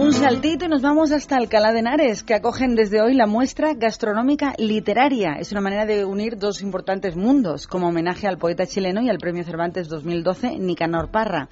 [0.00, 3.74] Un saltito y nos vamos hasta Alcalá de Henares, que acogen desde hoy la muestra
[3.74, 5.34] gastronómica literaria.
[5.38, 9.18] Es una manera de unir dos importantes mundos, como homenaje al poeta chileno y al
[9.18, 11.50] Premio Cervantes 2012, Nicanor Parra.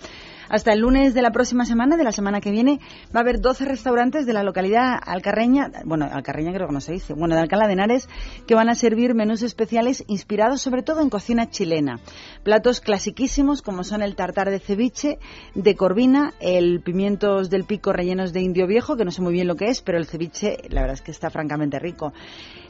[0.48, 2.80] Hasta el lunes de la próxima semana, de la semana que viene,
[3.14, 6.92] va a haber 12 restaurantes de la localidad alcarreña, bueno, alcarreña creo que no se
[6.92, 8.08] dice, bueno, de Alcalá de Henares,
[8.46, 12.00] que van a servir menús especiales inspirados sobre todo en cocina chilena.
[12.44, 15.18] Platos clasiquísimos como son el tartar de ceviche,
[15.54, 19.48] de corvina, el pimientos del pico rellenos de indio viejo, que no sé muy bien
[19.48, 22.12] lo que es, pero el ceviche la verdad es que está francamente rico.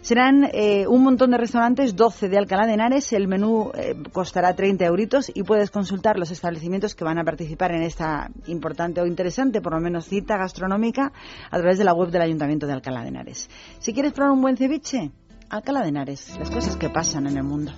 [0.00, 4.54] Serán eh, un montón de restaurantes, 12 de Alcalá de Henares, el menú eh, costará
[4.54, 9.06] 30 euritos y puedes consultar los establecimientos que van a participar en esta importante o
[9.06, 11.12] interesante, por lo menos cita gastronómica,
[11.50, 13.48] a través de la web del Ayuntamiento de Alcalá de Henares.
[13.78, 15.12] Si quieres probar un buen ceviche,
[15.50, 17.72] Alcalá de Henares, las cosas que pasan en el mundo.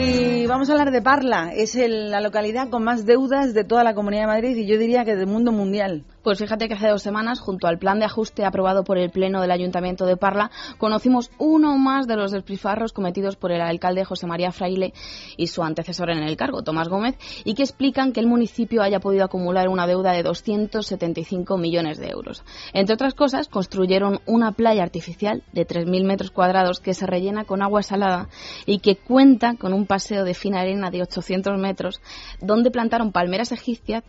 [0.00, 1.50] Y vamos a hablar de Parla.
[1.52, 5.04] Es la localidad con más deudas de toda la Comunidad de Madrid y yo diría
[5.04, 6.04] que del mundo mundial.
[6.28, 9.40] Pues fíjate que hace dos semanas, junto al plan de ajuste aprobado por el Pleno
[9.40, 14.26] del Ayuntamiento de Parla, conocimos uno más de los despilfarros cometidos por el alcalde José
[14.26, 14.92] María Fraile
[15.38, 19.00] y su antecesor en el cargo, Tomás Gómez, y que explican que el municipio haya
[19.00, 22.44] podido acumular una deuda de 275 millones de euros.
[22.74, 27.62] Entre otras cosas, construyeron una playa artificial de 3.000 metros cuadrados que se rellena con
[27.62, 28.28] agua salada
[28.66, 32.02] y que cuenta con un paseo de fina arena de 800 metros,
[32.42, 34.04] donde plantaron palmeras egipcias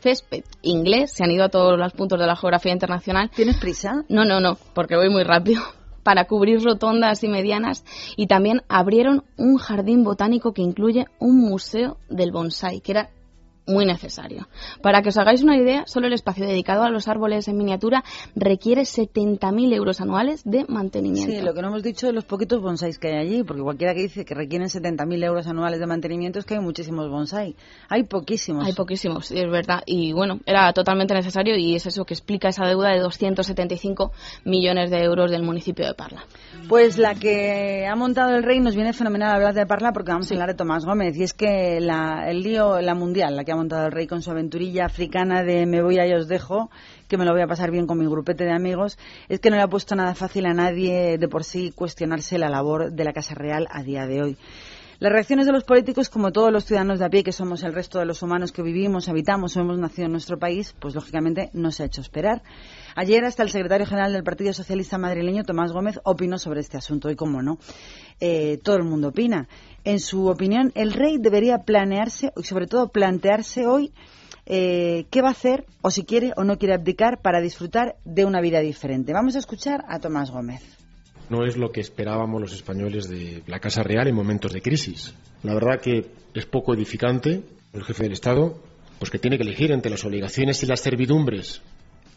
[0.00, 3.30] césped inglés, se han ido a todos los puntos de la geografía internacional.
[3.34, 4.04] ¿Tienes prisa?
[4.08, 5.62] No, no, no, porque voy muy rápido
[6.02, 7.84] para cubrir rotondas y medianas
[8.16, 13.10] y también abrieron un jardín botánico que incluye un museo del bonsai, que era
[13.70, 14.48] muy necesario.
[14.82, 18.04] Para que os hagáis una idea, solo el espacio dedicado a los árboles en miniatura
[18.34, 21.32] requiere 70.000 euros anuales de mantenimiento.
[21.32, 23.94] Sí, lo que no hemos dicho de los poquitos bonsáis que hay allí, porque cualquiera
[23.94, 27.56] que dice que requieren 70.000 euros anuales de mantenimiento es que hay muchísimos bonsai.
[27.88, 28.66] Hay poquísimos.
[28.66, 29.82] Hay poquísimos, es verdad.
[29.86, 34.12] Y bueno, era totalmente necesario y es eso que explica esa deuda de 275
[34.44, 36.24] millones de euros del municipio de Parla.
[36.68, 40.30] Pues la que ha montado el rey nos viene fenomenal hablar de Parla porque vamos
[40.30, 43.52] a hablar de Tomás Gómez y es que la, el lío, la mundial, la que
[43.52, 46.70] ha montado el rey con su aventurilla africana de me voy y os dejo,
[47.08, 48.98] que me lo voy a pasar bien con mi grupete de amigos,
[49.28, 52.48] es que no le ha puesto nada fácil a nadie de por sí cuestionarse la
[52.48, 54.36] labor de la Casa Real a día de hoy.
[54.98, 57.72] Las reacciones de los políticos, como todos los ciudadanos de a pie, que somos el
[57.74, 61.50] resto de los humanos que vivimos, habitamos o hemos nacido en nuestro país, pues lógicamente
[61.52, 62.42] no se ha hecho esperar.
[62.94, 67.10] Ayer hasta el secretario general del Partido Socialista madrileño, Tomás Gómez, opinó sobre este asunto
[67.10, 67.58] y, cómo no,
[68.20, 69.48] eh, todo el mundo opina.
[69.84, 73.92] En su opinión, el rey debería planearse y sobre todo plantearse hoy
[74.46, 78.24] eh, qué va a hacer o si quiere o no quiere abdicar para disfrutar de
[78.24, 79.12] una vida diferente.
[79.12, 80.80] Vamos a escuchar a Tomás Gómez
[81.30, 85.14] no es lo que esperábamos los españoles de la Casa Real en momentos de crisis.
[85.44, 88.60] La verdad que es poco edificante El jefe del Estado,
[88.98, 91.62] pues que tiene que elegir entre las obligaciones y las servidumbres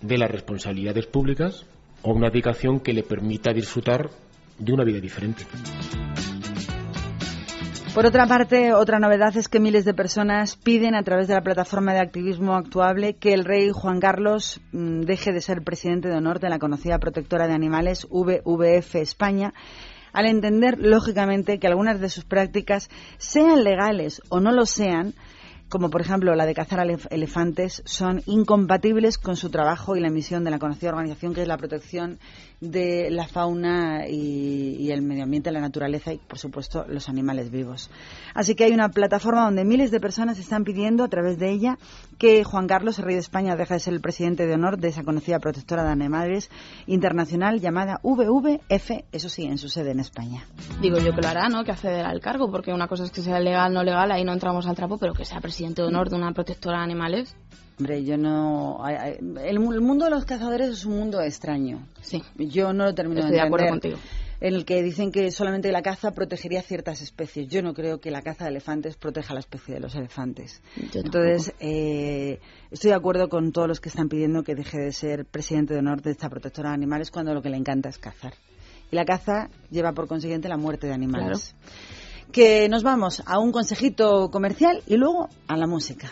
[0.03, 1.65] de las responsabilidades públicas
[2.03, 4.09] o una aplicación que le permita disfrutar
[4.59, 5.45] de una vida diferente.
[7.93, 11.43] Por otra parte, otra novedad es que miles de personas piden a través de la
[11.43, 16.17] plataforma de activismo actuable que el rey Juan Carlos mm, deje de ser presidente de
[16.17, 19.53] honor de la conocida protectora de animales WWF España,
[20.11, 25.13] al entender, lógicamente, que algunas de sus prácticas, sean legales o no lo sean,
[25.73, 30.43] como por ejemplo la de cazar elefantes, son incompatibles con su trabajo y la misión
[30.43, 32.19] de la conocida organización que es la protección
[32.63, 37.89] de la fauna y, el medio ambiente, la naturaleza y, por supuesto, los animales vivos.
[38.33, 41.77] Así que hay una plataforma donde miles de personas están pidiendo a través de ella
[42.17, 44.89] que Juan Carlos, el rey de España, deje de ser el presidente de honor de
[44.89, 46.49] esa conocida protectora de animales
[46.87, 50.45] internacional llamada WWF, eso sí, en su sede en España.
[50.81, 51.63] Digo yo que lo hará, ¿no?
[51.63, 54.31] Que accederá al cargo, porque una cosa es que sea legal, no legal, ahí no
[54.31, 57.35] entramos al trapo, pero que sea presidente de honor de una protectora de animales.
[57.79, 58.83] Hombre, yo no.
[58.87, 61.87] El, mundo de los cazadores es un mundo extraño.
[62.01, 62.21] Sí.
[62.37, 63.97] Yo no lo termino Estoy de acuerdo contigo.
[64.39, 67.47] En el que dicen que solamente la caza protegería ciertas especies.
[67.47, 70.61] Yo no creo que la caza de elefantes proteja la especie de los elefantes.
[70.93, 75.25] Entonces, eh, estoy de acuerdo con todos los que están pidiendo que deje de ser
[75.25, 78.33] presidente de honor de esta protectora de animales cuando lo que le encanta es cazar.
[78.91, 81.55] Y la caza lleva por consiguiente la muerte de animales.
[82.31, 86.11] Que nos vamos a un consejito comercial y luego a la música.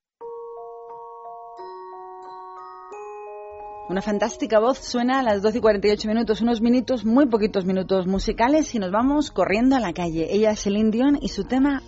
[3.91, 8.07] Una fantástica voz suena a las 12 y 48 minutos, unos minutos, muy poquitos minutos
[8.07, 10.33] musicales y nos vamos corriendo a la calle.
[10.33, 11.83] Ella es el Dion y su tema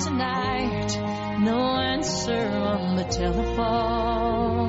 [0.00, 0.90] tonight.
[1.38, 4.63] No answer on the telephone.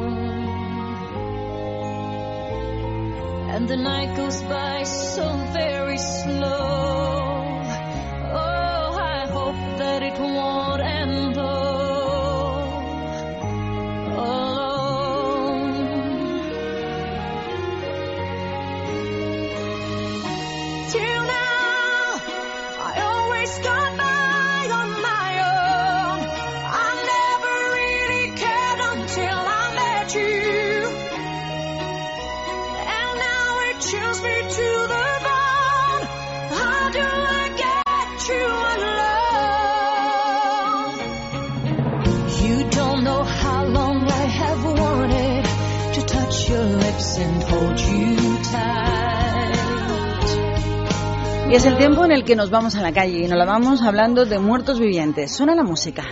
[3.55, 5.44] And the night goes by so
[51.55, 53.81] Es el tiempo en el que nos vamos a la calle y nos la vamos
[53.81, 55.33] hablando de muertos vivientes.
[55.33, 56.03] Suena la música.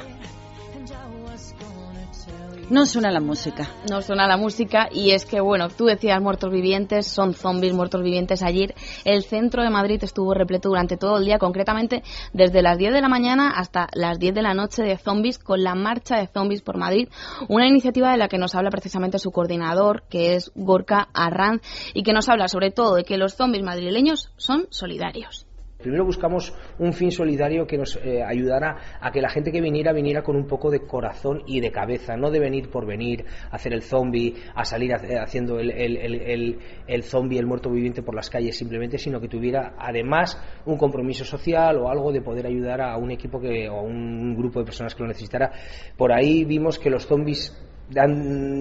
[2.70, 3.68] No suena la música.
[3.90, 8.02] No suena la música y es que, bueno, tú decías muertos vivientes, son zombies muertos
[8.02, 8.42] vivientes.
[8.42, 8.74] Ayer
[9.06, 13.02] el centro de Madrid estuvo repleto durante todo el día, concretamente desde las 10 de
[13.02, 16.62] la mañana hasta las 10 de la noche de zombies con la marcha de zombies
[16.62, 17.10] por Madrid,
[17.50, 21.62] una iniciativa de la que nos habla precisamente su coordinador, que es Gorka Arranz,
[21.94, 25.46] y que nos habla sobre todo de que los zombies madrileños son solidarios.
[25.84, 29.94] Primero buscamos un fin solidario que nos eh, ayudara a que la gente que viniera
[29.94, 33.56] viniera con un poco de corazón y de cabeza, no de venir por venir, a
[33.58, 36.58] hacer el zombie, a salir ha- haciendo el, el,
[36.88, 41.26] el zombie, el muerto viviente por las calles simplemente, sino que tuviera además un compromiso
[41.26, 44.66] social o algo de poder ayudar a un equipo que, o a un grupo de
[44.66, 45.52] personas que lo necesitara.
[45.98, 47.52] Por ahí vimos que los zombies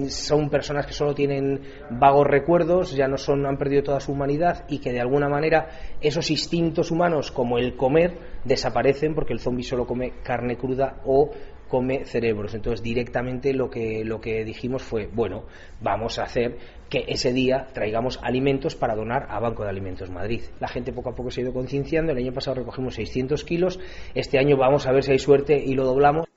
[0.09, 4.65] son personas que solo tienen vagos recuerdos, ya no son, han perdido toda su humanidad
[4.69, 5.69] y que de alguna manera
[6.01, 11.31] esos instintos humanos como el comer desaparecen porque el zombi solo come carne cruda o
[11.73, 12.53] come cerebros.
[12.53, 15.45] Entonces directamente lo que, lo que dijimos fue, bueno,
[15.81, 16.57] vamos a hacer
[16.87, 20.41] que ese día traigamos alimentos para donar a Banco de Alimentos Madrid.
[20.59, 23.79] La gente poco a poco se ha ido concienciando, el año pasado recogimos 600 kilos,
[24.13, 26.27] este año vamos a ver si hay suerte y lo doblamos.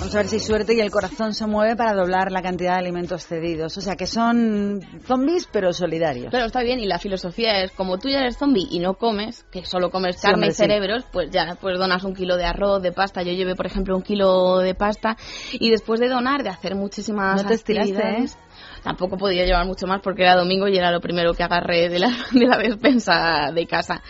[0.00, 2.72] Vamos a ver si hay suerte y el corazón se mueve para doblar la cantidad
[2.72, 3.76] de alimentos cedidos.
[3.76, 6.28] O sea que son zombies pero solidarios.
[6.32, 9.44] Pero está bien, y la filosofía es, como tú ya eres zombie y no comes,
[9.52, 10.56] que solo comes Sí, carne hombre, y sí.
[10.56, 13.22] cerebros, pues ya, pues donas un kilo de arroz, de pasta.
[13.22, 15.18] Yo llevé, por ejemplo, un kilo de pasta
[15.52, 18.38] y después de donar, de hacer muchísimas No te estiraste, actividades, ¿eh?
[18.82, 21.98] Tampoco podía llevar mucho más porque era domingo y era lo primero que agarré de
[21.98, 24.02] la, de la despensa de casa.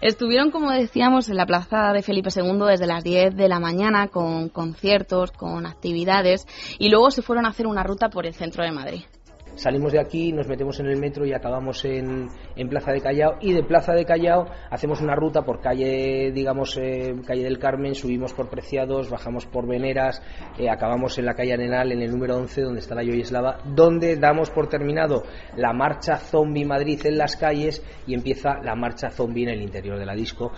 [0.00, 4.08] Estuvieron, como decíamos, en la plaza de Felipe II desde las 10 de la mañana
[4.08, 6.46] con conciertos, con actividades
[6.78, 9.02] y luego se fueron a hacer una ruta por el centro de Madrid.
[9.54, 13.36] Salimos de aquí, nos metemos en el metro y acabamos en, en Plaza de Callao
[13.40, 17.94] y de Plaza de Callao hacemos una ruta por calle, digamos, eh, calle del Carmen,
[17.94, 20.22] subimos por Preciados, bajamos por Veneras,
[20.58, 24.16] eh, acabamos en la calle Arenal, en el número 11, donde está la Yoyeslava, donde
[24.16, 25.24] damos por terminado
[25.56, 29.98] la marcha zombie Madrid en las calles y empieza la marcha zombie en el interior
[29.98, 30.52] de la disco.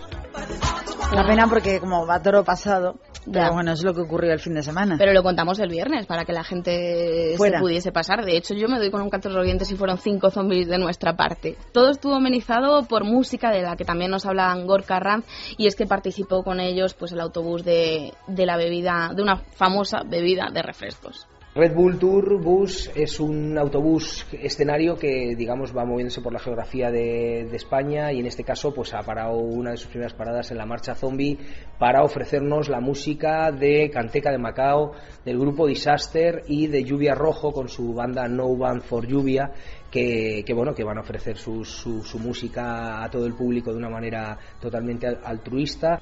[1.13, 2.95] La pena porque como va toro pasado,
[3.31, 4.95] pero bueno, es lo que ocurrió el fin de semana.
[4.97, 7.59] Pero lo contamos el viernes para que la gente Fuera.
[7.59, 8.23] se pudiese pasar.
[8.25, 11.15] De hecho, yo me doy con un canto de y fueron cinco zombies de nuestra
[11.15, 11.55] parte.
[11.71, 15.25] Todo estuvo amenizado por música de la que también nos habla Gorka Ranz
[15.57, 19.37] y es que participó con ellos pues el autobús de, de la bebida, de una
[19.37, 21.27] famosa bebida de refrescos.
[21.57, 26.91] Red Bull Tour Bus es un autobús escenario que, digamos, va moviéndose por la geografía
[26.91, 30.57] de, España y en este caso, pues ha parado una de sus primeras paradas en
[30.57, 31.39] la marcha zombie
[31.79, 34.91] para ofrecernos la música de Canteca de Macao,
[35.23, 39.53] del grupo Disaster y de Lluvia Rojo con su banda No Band for Lluvia,
[39.95, 43.71] que, que, bueno que van a ofrecer su, su, su, música a todo el público
[43.71, 46.01] de una manera totalmente altruista.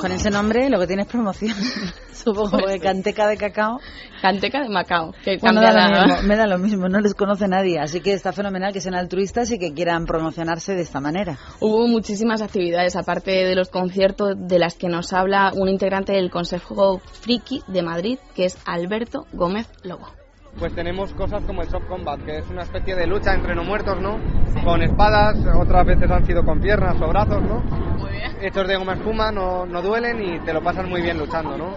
[0.00, 1.56] Con ese nombre lo que tiene es promoción.
[2.12, 3.80] Supongo que Canteca de Cacao.
[4.20, 5.12] Canteca de Macao.
[5.24, 7.80] Que bueno, da lo mismo, me da lo mismo, no les conoce nadie.
[7.80, 11.40] Así que está fenomenal que sean altruistas y que quieran promocionarse de esta manera.
[11.58, 16.30] Hubo muchísimas actividades, aparte de los conciertos de las que nos habla un integrante del
[16.30, 20.21] Consejo Friki de Madrid, que es Alberto Gómez Lobo
[20.58, 23.64] pues tenemos cosas como el soft combat, que es una especie de lucha entre no
[23.64, 24.18] muertos, ¿no?
[24.64, 27.60] Con espadas, otras veces han sido con piernas o brazos, ¿no?
[27.98, 28.32] Muy bien.
[28.40, 31.74] Hechos de goma espuma, no, no duelen y te lo pasas muy bien luchando, ¿no?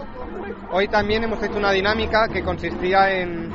[0.70, 3.50] Hoy también hemos hecho una dinámica que consistía en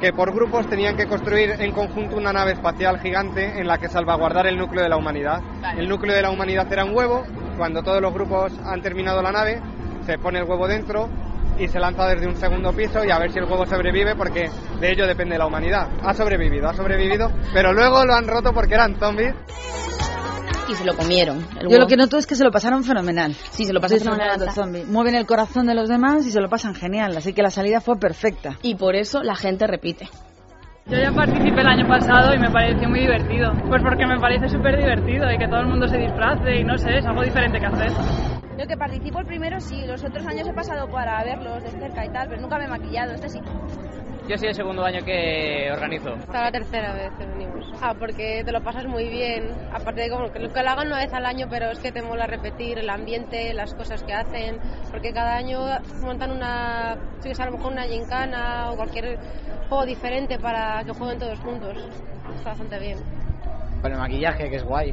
[0.00, 3.88] que por grupos tenían que construir en conjunto una nave espacial gigante en la que
[3.88, 5.40] salvaguardar el núcleo de la humanidad.
[5.60, 5.80] Vale.
[5.80, 7.24] El núcleo de la humanidad era un huevo,
[7.56, 9.60] cuando todos los grupos han terminado la nave,
[10.06, 11.08] se pone el huevo dentro,
[11.58, 14.50] y se lanza desde un segundo piso y a ver si el huevo sobrevive porque
[14.80, 15.88] de ello depende la humanidad.
[16.02, 19.34] Ha sobrevivido, ha sobrevivido, pero luego lo han roto porque eran zombies.
[20.68, 21.46] Y se lo comieron.
[21.66, 23.32] Yo lo que noto es que se lo pasaron fenomenal.
[23.32, 24.50] Sí, se lo pasaron fenomenal.
[24.52, 24.84] Zombie.
[24.84, 27.16] Mueven el corazón de los demás y se lo pasan genial.
[27.16, 28.58] Así que la salida fue perfecta.
[28.60, 30.10] Y por eso la gente repite.
[30.86, 33.50] Yo ya participé el año pasado y me pareció muy divertido.
[33.66, 36.76] Pues porque me parece súper divertido y que todo el mundo se disfrace y no
[36.76, 38.37] sé, es algo diferente que hacer.
[38.58, 42.04] Yo que participo el primero sí, los otros años he pasado para verlos de cerca
[42.04, 43.40] y tal, pero nunca me he maquillado, este sí.
[44.28, 46.10] Yo soy el segundo año que organizo.
[46.14, 47.72] Esta la tercera vez que venimos.
[47.80, 49.54] Ah, porque te lo pasas muy bien.
[49.72, 51.92] Aparte de como que lo, que lo hagan una vez al año, pero es que
[51.92, 54.58] te mola repetir el ambiente, las cosas que hacen.
[54.90, 55.60] Porque cada año
[56.02, 59.18] montan una, sí que a lo mejor una gincana o cualquier
[59.68, 61.88] juego diferente para que jueguen todos juntos.
[62.36, 62.98] Está bastante bien.
[63.80, 64.92] Con el maquillaje, que es guay.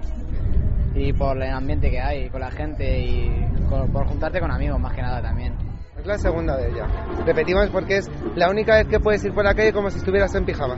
[0.96, 3.30] Y por el ambiente que hay con la gente y
[3.70, 5.54] por, juntarte con amigos más que nada también.
[6.00, 6.88] Es la segunda de ella.
[7.26, 10.34] Repetimos porque es la única vez que puedes ir por la calle como si estuvieras
[10.36, 10.78] en pijama.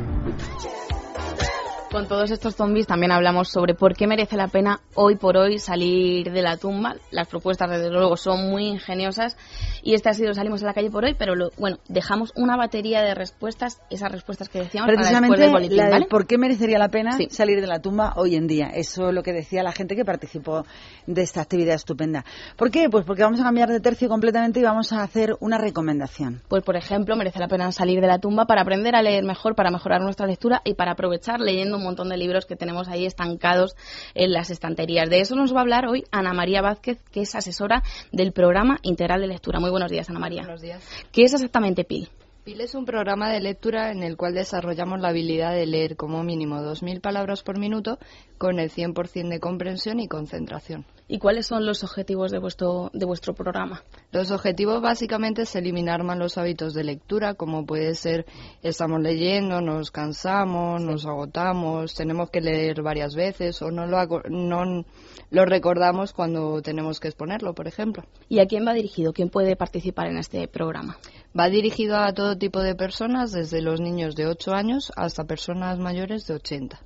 [1.98, 5.58] Con todos estos zombies también hablamos sobre por qué merece la pena hoy por hoy
[5.58, 6.96] salir de la tumba.
[7.10, 9.36] Las propuestas, desde luego, son muy ingeniosas
[9.82, 12.56] y este ha sido Salimos a la calle por hoy, pero lo, bueno, dejamos una
[12.56, 16.06] batería de respuestas, esas respuestas que decíamos Precisamente para después del boletín, la de ¿vale?
[16.06, 17.30] por qué merecería la pena sí.
[17.32, 18.68] salir de la tumba hoy en día.
[18.68, 20.68] Eso es lo que decía la gente que participó
[21.08, 22.26] de esta actividad estupenda.
[22.58, 22.92] ¿Por qué?
[22.92, 26.44] Pues porque vamos a cambiar de tercio completamente y vamos a hacer una recomendación.
[26.48, 29.56] Pues, por ejemplo, merece la pena salir de la tumba para aprender a leer mejor,
[29.56, 33.76] para mejorar nuestra lectura y para aprovechar leyendo montón de libros que tenemos ahí estancados
[34.14, 35.10] en las estanterías.
[35.10, 38.78] De eso nos va a hablar hoy Ana María Vázquez, que es asesora del programa
[38.84, 39.60] integral de lectura.
[39.60, 40.42] Muy buenos días, Ana María.
[40.42, 40.88] Buenos días.
[41.12, 42.10] ¿Qué es exactamente PIL?
[42.44, 46.24] PIL es un programa de lectura en el cual desarrollamos la habilidad de leer como
[46.24, 48.00] mínimo 2.000 palabras por minuto
[48.38, 50.86] con el 100% de comprensión y concentración.
[51.10, 53.84] ¿Y cuáles son los objetivos de vuestro, de vuestro programa?
[54.12, 58.26] Los objetivos básicamente es eliminar malos hábitos de lectura, como puede ser
[58.62, 60.88] estamos leyendo, nos cansamos, sí.
[60.88, 64.84] nos agotamos, tenemos que leer varias veces o no lo, no
[65.30, 68.04] lo recordamos cuando tenemos que exponerlo, por ejemplo.
[68.28, 69.14] ¿Y a quién va dirigido?
[69.14, 70.98] ¿Quién puede participar en este programa?
[71.38, 75.80] Va dirigido a todo tipo de personas, desde los niños de 8 años hasta personas
[75.80, 76.82] mayores de 80.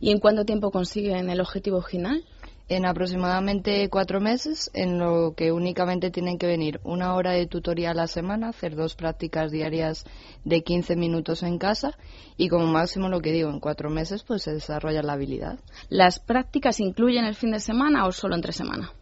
[0.00, 2.24] ¿Y en cuánto tiempo consiguen el objetivo final?
[2.74, 7.90] En aproximadamente cuatro meses, en lo que únicamente tienen que venir una hora de tutoría
[7.90, 10.04] a la semana, hacer dos prácticas diarias
[10.44, 11.96] de 15 minutos en casa
[12.36, 15.58] y como máximo lo que digo, en cuatro meses pues se desarrolla la habilidad.
[15.88, 18.92] ¿Las prácticas incluyen el fin de semana o solo entre semana?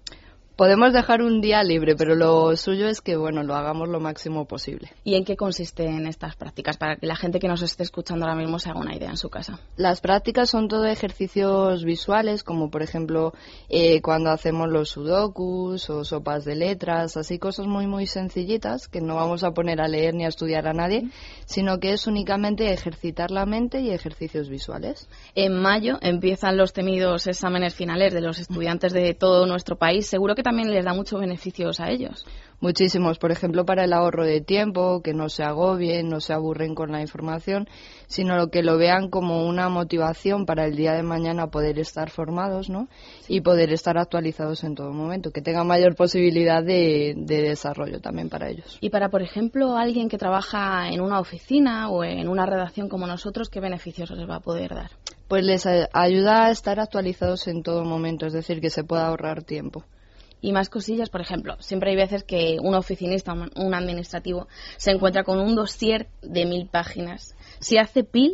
[0.60, 4.44] Podemos dejar un día libre, pero lo suyo es que, bueno, lo hagamos lo máximo
[4.44, 4.92] posible.
[5.04, 6.76] ¿Y en qué consisten estas prácticas?
[6.76, 9.16] Para que la gente que nos esté escuchando ahora mismo se haga una idea en
[9.16, 9.58] su casa.
[9.78, 13.32] Las prácticas son todo ejercicios visuales, como por ejemplo
[13.70, 19.00] eh, cuando hacemos los sudokus o sopas de letras, así cosas muy, muy sencillitas que
[19.00, 21.08] no vamos a poner a leer ni a estudiar a nadie,
[21.46, 25.08] sino que es únicamente ejercitar la mente y ejercicios visuales.
[25.34, 30.06] En mayo empiezan los temidos exámenes finales de los estudiantes de todo nuestro país.
[30.06, 32.26] Seguro que también les da muchos beneficios a ellos.
[32.58, 36.74] Muchísimos, por ejemplo, para el ahorro de tiempo, que no se agobien, no se aburren
[36.74, 37.68] con la información,
[38.08, 42.68] sino que lo vean como una motivación para el día de mañana poder estar formados
[42.68, 42.88] ¿no?
[43.28, 48.28] y poder estar actualizados en todo momento, que tengan mayor posibilidad de, de desarrollo también
[48.28, 48.76] para ellos.
[48.80, 53.06] Y para, por ejemplo, alguien que trabaja en una oficina o en una redacción como
[53.06, 54.90] nosotros, ¿qué beneficios les va a poder dar?
[55.28, 59.44] Pues les ayuda a estar actualizados en todo momento, es decir, que se pueda ahorrar
[59.44, 59.84] tiempo
[60.40, 61.10] y más cosillas.
[61.10, 66.08] Por ejemplo, siempre hay veces que un oficinista, un administrativo, se encuentra con un dossier
[66.22, 67.34] de mil páginas.
[67.58, 68.32] Si hace pil,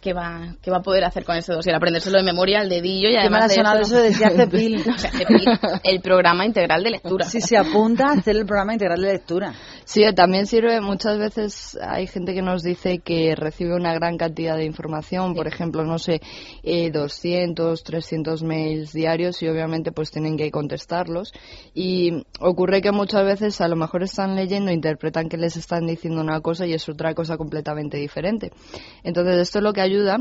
[0.00, 1.74] ¿qué va, qué va a poder hacer con ese dossier?
[1.74, 4.82] Aprendérselo de memoria al dedillo y además de eso, eso de si hace pil.
[4.86, 5.44] No, hace pil.
[5.82, 7.24] El programa integral de lectura.
[7.26, 9.52] Si se apunta a hacer el programa integral de lectura.
[9.88, 14.56] Sí, también sirve, muchas veces hay gente que nos dice que recibe una gran cantidad
[14.56, 16.20] de información, por ejemplo, no sé,
[16.64, 21.32] eh, 200, 300 mails diarios y obviamente pues tienen que contestarlos.
[21.72, 26.20] Y ocurre que muchas veces a lo mejor están leyendo, interpretan que les están diciendo
[26.20, 28.50] una cosa y es otra cosa completamente diferente.
[29.04, 30.18] Entonces esto es lo que ayuda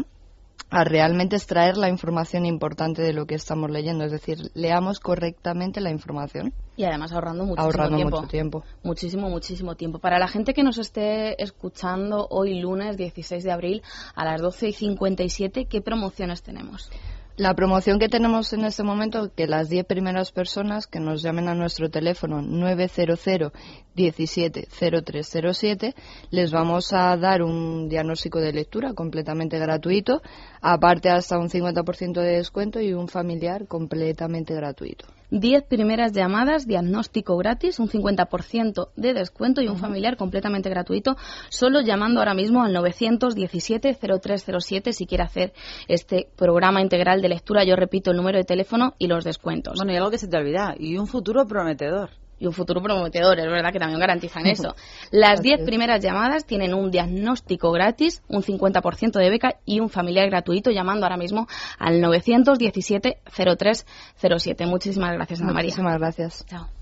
[0.69, 5.79] a realmente extraer la información importante de lo que estamos leyendo, es decir, leamos correctamente
[5.79, 6.53] la información.
[6.75, 8.17] Y además ahorrando muchísimo ahorrando tiempo.
[8.17, 8.63] mucho tiempo.
[8.83, 9.99] Muchísimo, muchísimo tiempo.
[9.99, 13.83] Para la gente que nos esté escuchando hoy lunes 16 de abril
[14.15, 16.89] a las 12 y 57, ¿qué promociones tenemos?
[17.37, 21.49] La promoción que tenemos en este momento, que las 10 primeras personas que nos llamen
[21.49, 23.51] a nuestro teléfono 900
[23.93, 25.95] 17 0307,
[26.31, 30.21] les vamos a dar un diagnóstico de lectura completamente gratuito,
[30.61, 35.05] aparte hasta un 50% de descuento y un familiar completamente gratuito.
[35.31, 41.17] 10 primeras llamadas, diagnóstico gratis, un 50% de descuento y un familiar completamente gratuito,
[41.49, 45.53] solo llamando ahora mismo al 917-0307 si quiere hacer
[45.87, 47.63] este programa integral de lectura.
[47.63, 49.77] Yo repito el número de teléfono y los descuentos.
[49.77, 52.09] Bueno, y algo que se te olvida, y un futuro prometedor
[52.39, 54.75] y un futuro prometedor, es verdad que también garantizan eso.
[55.11, 60.29] Las 10 primeras llamadas tienen un diagnóstico gratis, un 50% de beca y un familiar
[60.29, 64.67] gratuito llamando ahora mismo al 917-0307.
[64.67, 65.69] Muchísimas gracias, Ana María.
[65.69, 66.45] Muchísimas gracias.
[66.45, 66.74] Chao.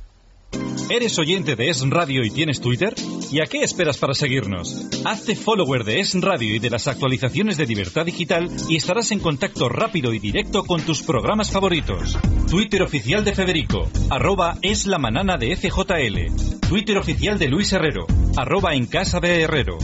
[0.90, 2.94] ¿Eres oyente de Es Radio y tienes Twitter?
[3.32, 4.88] ¿Y a qué esperas para seguirnos?
[5.06, 9.20] Hazte follower de Es Radio y de las actualizaciones de Libertad Digital y estarás en
[9.20, 12.18] contacto rápido y directo con tus programas favoritos.
[12.50, 15.00] Twitter oficial de Federico, arroba es la
[15.38, 16.60] de FJL.
[16.68, 18.06] Twitter oficial de Luis Herrero,
[18.38, 19.78] arroba en casa Herrero.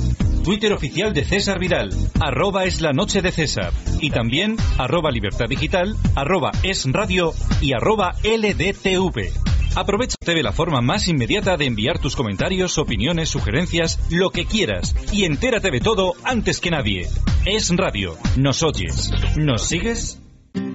[0.43, 1.89] Twitter oficial de César Vidal,
[2.19, 3.73] arroba es la noche de César.
[3.99, 9.48] Y también arroba libertad digital, arroba es radio y arroba LDTV.
[9.75, 14.95] Aprovecha TV la forma más inmediata de enviar tus comentarios, opiniones, sugerencias, lo que quieras
[15.11, 17.07] y entérate de todo antes que nadie.
[17.45, 18.17] Es radio.
[18.37, 19.11] ¿Nos oyes?
[19.37, 20.19] ¿Nos sigues?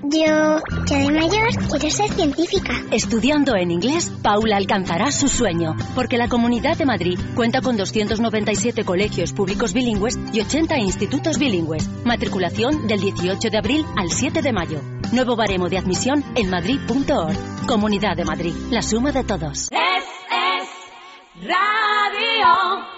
[0.04, 2.72] Yo, ya de mayor, quiero ser científica.
[2.90, 8.84] Estudiando en inglés, Paula alcanzará su sueño, porque la Comunidad de Madrid cuenta con 297
[8.84, 11.88] colegios públicos bilingües y 80 institutos bilingües.
[12.04, 14.80] Matriculación del 18 de abril al 7 de mayo.
[15.12, 17.66] Nuevo baremo de admisión en madrid.org.
[17.66, 19.70] Comunidad de Madrid, la suma de todos.
[19.72, 22.93] Es, es radio.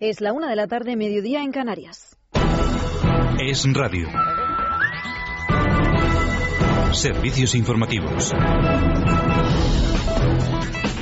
[0.00, 2.16] Es la una de la tarde, mediodía en Canarias.
[3.40, 4.06] Es radio.
[6.92, 8.32] Servicios informativos.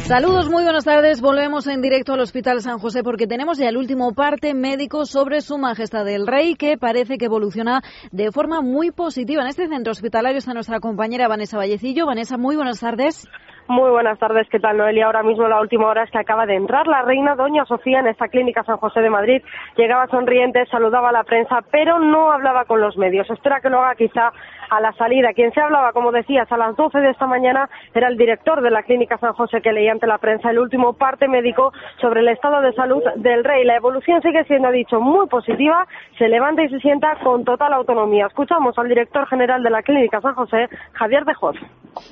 [0.05, 1.21] Saludos, muy buenas tardes.
[1.21, 5.43] Volvemos en directo al Hospital San José porque tenemos ya el último parte médico sobre
[5.43, 7.83] Su Majestad el Rey que parece que evoluciona
[8.13, 9.43] de forma muy positiva.
[9.43, 12.07] En este centro hospitalario está nuestra compañera Vanessa Vallecillo.
[12.07, 13.29] Vanessa, muy buenas tardes.
[13.69, 15.07] Muy buenas tardes, ¿qué tal Noelia?
[15.07, 18.07] Ahora mismo la última hora es que acaba de entrar la reina Doña Sofía en
[18.07, 19.43] esta clínica San José de Madrid.
[19.77, 23.29] Llegaba sonriente, saludaba a la prensa, pero no hablaba con los medios.
[23.29, 24.33] Espera que lo haga quizá
[24.71, 25.33] a la salida.
[25.35, 28.71] Quien se hablaba, como decías, a las 12 de esta mañana era el director de
[28.71, 32.29] la clínica San José que leía ante la prensa el último parte médico sobre el
[32.29, 33.65] estado de salud del rey.
[33.65, 35.87] La evolución sigue siendo, ha dicho, muy positiva.
[36.19, 38.27] Se levanta y se sienta con total autonomía.
[38.27, 41.57] Escuchamos al director general de la clínica San José, Javier de Jos.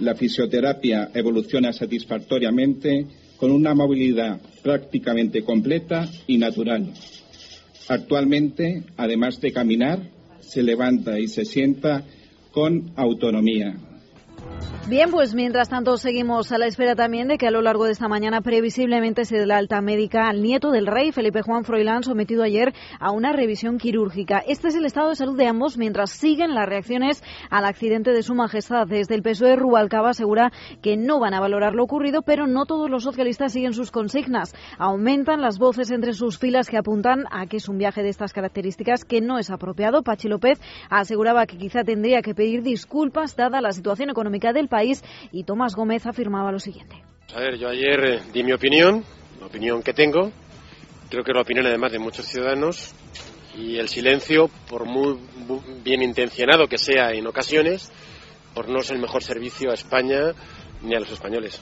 [0.00, 6.92] La fisioterapia evoluciona satisfactoriamente con una movilidad prácticamente completa y natural.
[7.88, 9.98] Actualmente, además de caminar,
[10.40, 12.04] se levanta y se sienta
[12.54, 13.74] con autonomía.
[14.86, 17.92] Bien, pues mientras tanto seguimos a la espera también de que a lo largo de
[17.92, 22.02] esta mañana previsiblemente se dé la alta médica al nieto del rey, Felipe Juan Froilán,
[22.02, 24.42] sometido ayer a una revisión quirúrgica.
[24.46, 28.22] Este es el estado de salud de ambos mientras siguen las reacciones al accidente de
[28.22, 28.86] su majestad.
[28.86, 32.90] Desde el PSOE, Rubalcaba asegura que no van a valorar lo ocurrido, pero no todos
[32.90, 34.54] los socialistas siguen sus consignas.
[34.76, 38.34] Aumentan las voces entre sus filas que apuntan a que es un viaje de estas
[38.34, 40.02] características que no es apropiado.
[40.02, 45.02] Pachi López aseguraba que quizá tendría que pedir disculpas dada la situación económica del país
[45.32, 47.02] y Tomás Gómez afirmaba lo siguiente.
[47.34, 49.04] A ver, yo ayer eh, di mi opinión,
[49.40, 50.30] la opinión que tengo,
[51.08, 52.94] creo que es la opinión además de muchos ciudadanos
[53.56, 55.18] y el silencio, por muy
[55.82, 57.92] bien intencionado que sea en ocasiones,
[58.54, 60.32] por no es el mejor servicio a España
[60.82, 61.60] ni a los españoles.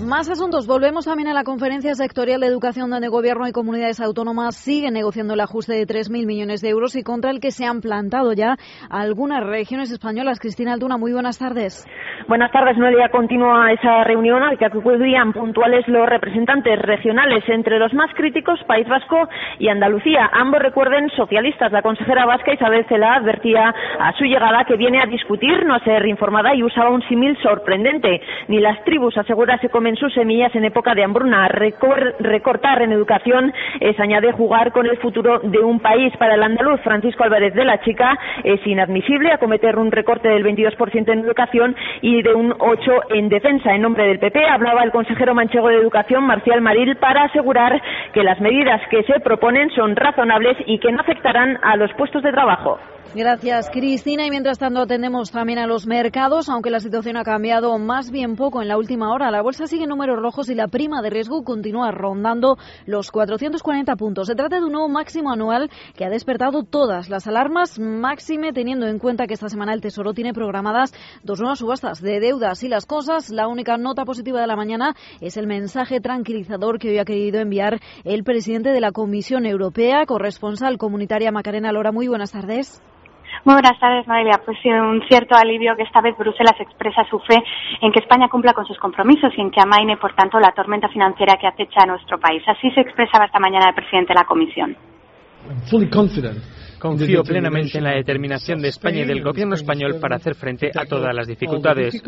[0.00, 0.68] Más asuntos.
[0.68, 5.34] Volvemos también a la conferencia sectorial de educación donde Gobierno y comunidades autónomas siguen negociando
[5.34, 8.56] el ajuste de 3.000 millones de euros y contra el que se han plantado ya
[8.90, 10.38] algunas regiones españolas.
[10.38, 11.84] Cristina Altuna, muy buenas tardes.
[12.28, 13.08] Buenas tardes, Noelia.
[13.08, 18.86] Continúa esa reunión al que acudían puntuales los representantes regionales, entre los más críticos País
[18.86, 20.30] Vasco y Andalucía.
[20.32, 21.72] Ambos recuerden socialistas.
[21.72, 25.80] La consejera vasca Isabel Cela advertía a su llegada que viene a discutir, no a
[25.84, 28.20] ser informada y usaba un símil sorprendente.
[28.48, 31.48] Ni las tribus, asegura, se comen sus semillas en época de hambruna.
[31.48, 36.12] recortar en educación es, añade, jugar con el futuro de un país.
[36.18, 41.12] Para el andaluz Francisco Álvarez de la Chica es inadmisible acometer un recorte del 22%
[41.12, 43.74] en educación y de un 8% en defensa.
[43.74, 47.80] En nombre del PP hablaba el consejero manchego de Educación, Marcial Maril, para asegurar
[48.12, 52.22] que las medidas que se proponen son razonables y que no afectarán a los puestos
[52.22, 52.78] de trabajo.
[53.14, 54.26] Gracias, Cristina.
[54.26, 58.36] Y mientras tanto atendemos también a los mercados, aunque la situación ha cambiado más bien
[58.36, 59.30] poco en la última hora.
[59.30, 63.96] La bolsa sigue en números rojos y la prima de riesgo continúa rondando los 440
[63.96, 64.26] puntos.
[64.26, 68.86] Se trata de un nuevo máximo anual que ha despertado todas las alarmas, máxime teniendo
[68.86, 70.92] en cuenta que esta semana el Tesoro tiene programadas
[71.22, 73.30] dos nuevas subastas de deudas y las cosas.
[73.30, 77.40] La única nota positiva de la mañana es el mensaje tranquilizador que hoy ha querido
[77.40, 81.90] enviar el presidente de la Comisión Europea, corresponsal comunitaria Macarena Lora.
[81.90, 82.82] Muy buenas tardes.
[83.44, 84.40] Muy buenas tardes, Noelia.
[84.44, 87.42] Pues sí, un cierto alivio que esta vez Bruselas expresa su fe
[87.80, 90.88] en que España cumpla con sus compromisos y en que amaine, por tanto, la tormenta
[90.88, 92.42] financiera que acecha a nuestro país.
[92.46, 94.76] Así se expresaba esta mañana el presidente de la Comisión.
[96.78, 100.84] Confío plenamente en la determinación de España y del gobierno español para hacer frente a
[100.84, 102.00] todas las dificultades.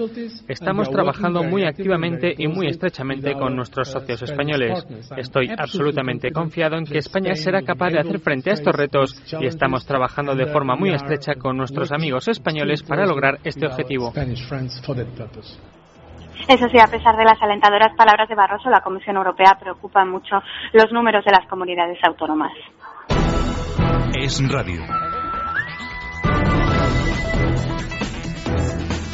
[0.48, 4.86] Estamos trabajando muy activamente y muy estrechamente con nuestros socios españoles.
[5.16, 9.46] Estoy absolutamente confiado en que España será capaz de hacer frente a estos retos y
[9.46, 14.12] estamos trabajando de forma muy estrecha con nuestros amigos españoles para lograr este objetivo.
[16.48, 20.42] Eso sí, a pesar de las alentadoras palabras de Barroso, la Comisión Europea preocupa mucho
[20.72, 22.52] los números de las comunidades autónomas.
[24.14, 24.82] Es Radio.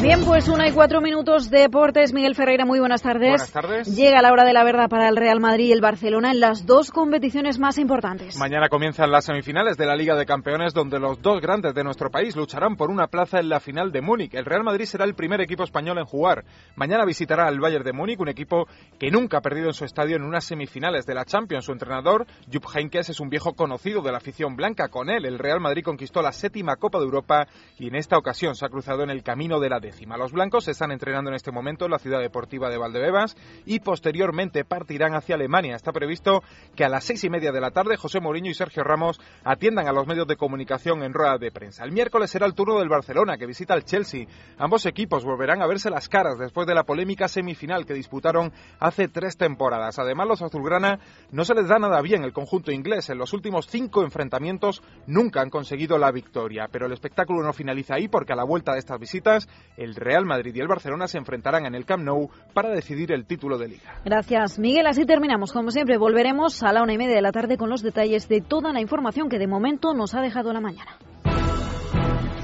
[0.07, 2.13] Bien, pues una y cuatro minutos de deportes.
[2.13, 3.29] Miguel Ferreira, muy buenas tardes.
[3.29, 3.97] Buenas tardes.
[3.97, 6.65] Llega la hora de la verdad para el Real Madrid y el Barcelona en las
[6.65, 8.39] dos competiciones más importantes.
[8.39, 12.09] Mañana comienzan las semifinales de la Liga de Campeones donde los dos grandes de nuestro
[12.09, 14.33] país lucharán por una plaza en la final de Múnich.
[14.35, 16.45] El Real Madrid será el primer equipo español en jugar.
[16.77, 18.69] Mañana visitará al Bayern de Múnich, un equipo
[19.01, 21.65] que nunca ha perdido en su estadio en unas semifinales de la Champions.
[21.65, 24.87] Su entrenador, Jupp Heynckes, es un viejo conocido de la afición blanca.
[24.87, 28.55] Con él, el Real Madrid conquistó la séptima Copa de Europa y en esta ocasión
[28.55, 30.19] se ha cruzado en el camino de la décima.
[30.19, 33.35] Los blancos se están entrenando en este momento en la ciudad deportiva de Valdebebas
[33.65, 35.75] y posteriormente partirán hacia Alemania.
[35.75, 36.43] Está previsto
[36.75, 39.89] que a las seis y media de la tarde José Mourinho y Sergio Ramos atiendan
[39.89, 41.85] a los medios de comunicación en rueda de prensa.
[41.85, 44.27] El miércoles será el turno del Barcelona que visita al Chelsea.
[44.59, 49.09] Ambos equipos volverán a verse las caras después de la polémica semifinal que disputaron hace
[49.09, 49.99] tres temporadas.
[49.99, 50.99] Además, los azulgrana
[51.31, 53.09] no se les da nada bien el conjunto inglés.
[53.09, 56.69] En los últimos cinco enfrentamientos nunca han conseguido la victoria.
[56.71, 59.49] Pero el espectáculo no finaliza ahí porque a la vuelta de estas visitas
[59.95, 63.59] Real Madrid y el Barcelona se enfrentarán en el Camp Nou para decidir el título
[63.59, 63.95] de liga.
[64.05, 64.87] Gracias, Miguel.
[64.87, 65.53] Así terminamos.
[65.53, 68.41] Como siempre, volveremos a la una y media de la tarde con los detalles de
[68.41, 70.99] toda la información que de momento nos ha dejado la mañana.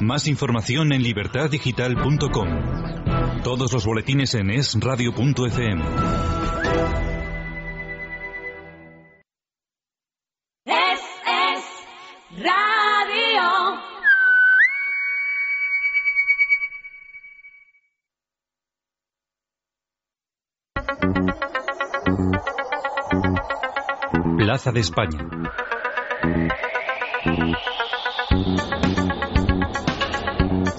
[0.00, 2.48] Más información en libertaddigital.com.
[3.42, 5.82] Todos los boletines en esradio.fm.
[24.36, 25.18] Plaza de España.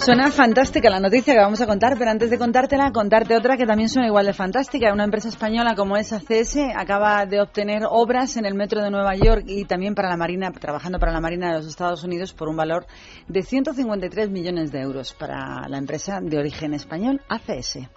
[0.04, 3.66] Suena fantástica la noticia que vamos a contar, pero antes de contártela, contarte otra que
[3.66, 4.92] también suena igual de fantástica.
[4.92, 9.16] Una empresa española como es ACS acaba de obtener obras en el metro de Nueva
[9.16, 12.50] York y también para la Marina, trabajando para la Marina de los Estados Unidos por
[12.50, 12.86] un valor
[13.30, 17.88] de 153 millones de euros para la empresa de origen español ACS.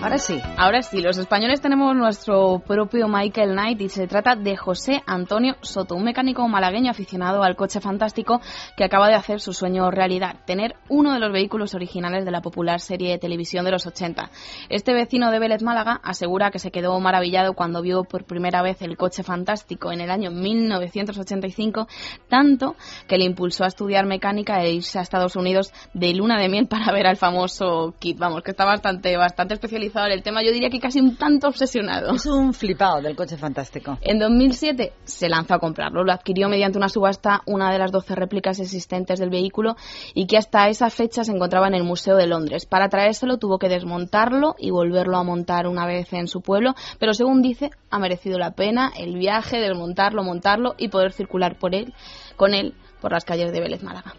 [0.00, 0.40] Ahora sí.
[0.56, 5.56] Ahora sí, los españoles tenemos nuestro propio Michael Knight y se trata de José Antonio
[5.60, 8.40] Soto, un mecánico malagueño aficionado al coche fantástico
[8.76, 12.42] que acaba de hacer su sueño realidad, tener uno de los vehículos originales de la
[12.42, 14.30] popular serie de televisión de los 80.
[14.68, 18.80] Este vecino de Vélez Málaga asegura que se quedó maravillado cuando vio por primera vez
[18.82, 21.88] el coche fantástico en el año 1985,
[22.28, 22.76] tanto
[23.08, 26.68] que le impulsó a estudiar mecánica e irse a Estados Unidos de luna de miel
[26.68, 28.16] para ver al famoso kit.
[28.16, 31.48] Vamos, que está bastante, bastante especializado en el tema, yo diría que casi un tanto
[31.48, 32.12] obsesionado.
[32.14, 33.98] Es un flipado del coche fantástico.
[34.00, 38.14] En 2007 se lanzó a comprarlo, lo adquirió mediante una subasta una de las 12
[38.14, 39.76] réplicas existentes del vehículo
[40.14, 42.66] y que hasta esa fecha se encontraba en el Museo de Londres.
[42.66, 47.14] Para traérselo tuvo que desmontarlo y volverlo a montar una vez en su pueblo, pero
[47.14, 51.94] según dice, ha merecido la pena el viaje, desmontarlo, montarlo y poder circular por él,
[52.36, 54.14] con él por las calles de Vélez Málaga.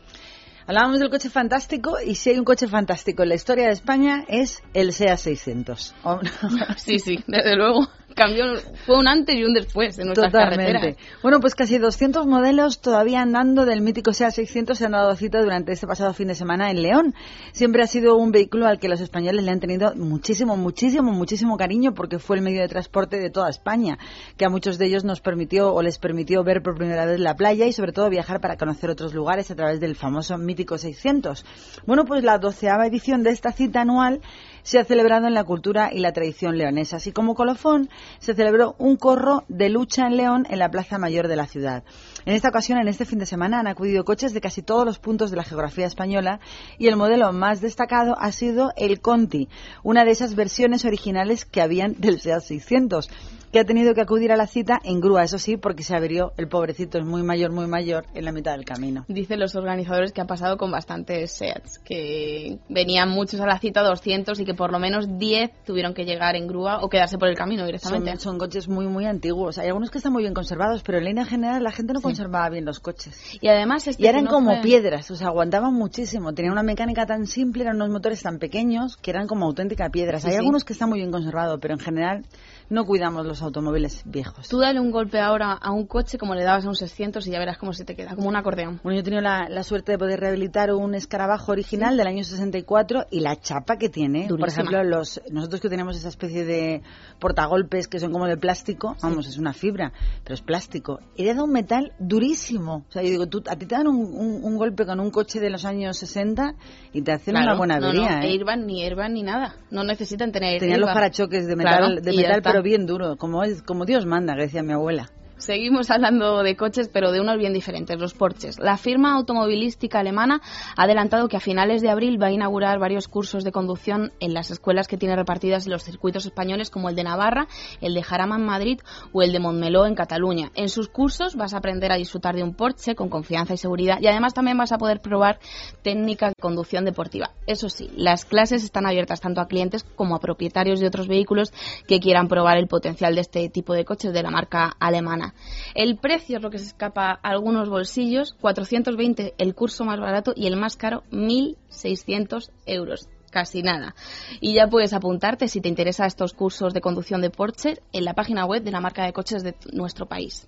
[0.69, 4.23] Hablábamos del coche fantástico y si hay un coche fantástico en la historia de España
[4.27, 5.95] es el SEA 600.
[6.77, 8.45] sí, sí, desde luego cambió,
[8.85, 10.97] fue un antes y un después en nuestras Totalmente.
[11.23, 15.41] Bueno, pues casi 200 modelos todavía andando del mítico SEA 600 se han dado cita
[15.41, 17.15] durante este pasado fin de semana en León.
[17.53, 21.57] Siempre ha sido un vehículo al que los españoles le han tenido muchísimo, muchísimo, muchísimo
[21.57, 23.97] cariño porque fue el medio de transporte de toda España,
[24.37, 27.35] que a muchos de ellos nos permitió o les permitió ver por primera vez la
[27.35, 31.45] playa y sobre todo viajar para conocer otros lugares a través del famoso mítico 600.
[31.85, 34.21] Bueno, pues la doceava edición de esta cita anual
[34.63, 36.97] se ha celebrado en la cultura y la tradición leonesa.
[36.97, 37.89] Así como colofón,
[38.19, 41.83] se celebró un corro de lucha en León en la Plaza Mayor de la ciudad.
[42.25, 44.99] En esta ocasión, en este fin de semana, han acudido coches de casi todos los
[44.99, 46.39] puntos de la geografía española
[46.77, 49.49] y el modelo más destacado ha sido el Conti,
[49.83, 53.09] una de esas versiones originales que habían del SEAT 600
[53.51, 56.33] que ha tenido que acudir a la cita en grúa, eso sí, porque se averió
[56.37, 59.05] el pobrecito, es muy mayor, muy mayor, en la mitad del camino.
[59.07, 63.81] Dicen los organizadores que ha pasado con bastantes SEATs, que venían muchos a la cita,
[63.81, 67.27] 200, y que por lo menos 10 tuvieron que llegar en grúa o quedarse por
[67.29, 68.17] el camino directamente.
[68.17, 69.57] Son, coches muy, muy antiguos.
[69.57, 72.49] Hay algunos que están muy bien conservados, pero en línea general la gente no conservaba
[72.49, 73.19] bien los coches.
[73.41, 73.87] Y además...
[73.87, 76.33] Este y eran como piedras, o sea, aguantaban muchísimo.
[76.33, 80.25] Tenían una mecánica tan simple, eran unos motores tan pequeños que eran como auténticas piedras.
[80.25, 82.25] Hay algunos que están muy bien conservados, pero en general
[82.69, 84.47] no cuidamos los automóviles viejos.
[84.47, 87.31] Tú dale un golpe ahora a un coche como le dabas a un 600 y
[87.31, 88.79] ya verás cómo se te queda, como un acordeón.
[88.83, 93.07] Bueno, yo he tenido la, suerte de poder rehabilitar un escarabajo original del año 64
[93.11, 96.81] y la chapa que tiene, por ejemplo, los nosotros que tenemos esa especie de
[97.19, 99.91] portagolpes que son como de plástico, vamos, es una fibra,
[100.23, 100.99] pero es plástico.
[101.17, 102.85] Era de un metal durísimo.
[102.89, 105.49] O sea, yo digo, tú, a ti te dan un, golpe con un coche de
[105.49, 106.55] los años 60
[106.93, 108.19] y te hacen una buena avería.
[108.19, 108.57] No, ¿eh?
[108.57, 109.55] ni airbag ni nada.
[109.71, 113.61] No necesitan tener Tenían los parachoques de metal, de metal pero bien duro, como, es,
[113.61, 115.11] como Dios manda, decía mi abuela.
[115.39, 118.59] Seguimos hablando de coches, pero de unos bien diferentes, los Porsches.
[118.59, 120.41] La firma automovilística alemana
[120.75, 124.33] ha adelantado que a finales de abril va a inaugurar varios cursos de conducción en
[124.33, 127.47] las escuelas que tiene repartidas en los circuitos españoles, como el de Navarra,
[127.79, 128.81] el de Jarama en Madrid
[129.13, 130.51] o el de Montmeló en Cataluña.
[130.55, 133.99] En sus cursos vas a aprender a disfrutar de un Porsche con confianza y seguridad
[134.01, 135.39] y además también vas a poder probar
[135.81, 137.31] técnica de conducción deportiva.
[137.47, 141.53] Eso sí, las clases están abiertas tanto a clientes como a propietarios de otros vehículos
[141.87, 145.28] que quieran probar el potencial de este tipo de coches de la marca alemana.
[145.75, 150.33] El precio es lo que se escapa a algunos bolsillos, 420 el curso más barato
[150.35, 153.95] y el más caro 1.600 euros casi nada.
[154.41, 158.13] Y ya puedes apuntarte si te interesa estos cursos de conducción de Porsche en la
[158.13, 160.47] página web de la marca de coches de nuestro país.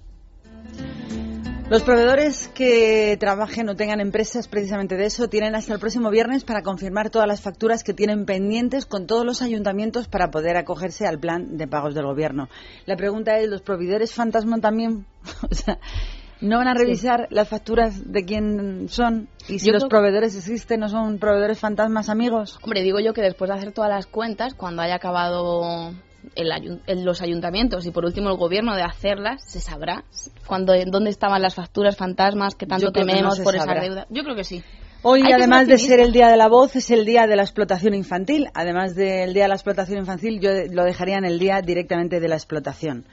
[1.71, 6.43] Los proveedores que trabajen o tengan empresas precisamente de eso tienen hasta el próximo viernes
[6.43, 11.07] para confirmar todas las facturas que tienen pendientes con todos los ayuntamientos para poder acogerse
[11.07, 12.49] al plan de pagos del gobierno.
[12.85, 15.05] La pregunta es, ¿los proveedores fantasma también?
[15.49, 15.79] o sea,
[16.41, 19.29] ¿no van a revisar las facturas de quién son?
[19.47, 22.59] Y si los proveedores existen, ¿no son proveedores fantasmas amigos?
[22.63, 25.93] Hombre, digo yo que después de hacer todas las cuentas, cuando haya acabado
[26.35, 30.03] el, los ayuntamientos y por último el gobierno de hacerlas, se sabrá
[30.45, 34.07] cuando, dónde estaban las facturas fantasmas que tanto tememos por esa deuda.
[34.09, 34.63] Yo creo que sí.
[35.03, 37.95] Hoy, además de ser el Día de la Voz, es el Día de la Explotación
[37.95, 38.49] Infantil.
[38.53, 42.27] Además del Día de la Explotación Infantil, yo lo dejaría en el Día directamente de
[42.27, 43.05] la explotación.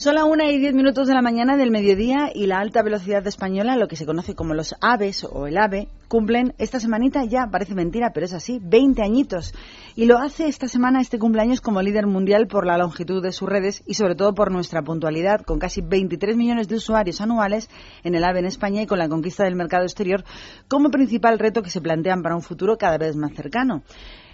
[0.00, 3.26] Son la una y diez minutos de la mañana del mediodía y la alta velocidad
[3.26, 7.48] española, lo que se conoce como los aves o el ave, cumplen esta semanita ya,
[7.52, 9.52] parece mentira, pero es así, 20 añitos.
[9.96, 13.46] Y lo hace esta semana este cumpleaños como líder mundial por la longitud de sus
[13.46, 17.68] redes y sobre todo por nuestra puntualidad, con casi 23 millones de usuarios anuales
[18.02, 20.24] en el ave en España y con la conquista del mercado exterior
[20.66, 23.82] como principal reto que se plantean para un futuro cada vez más cercano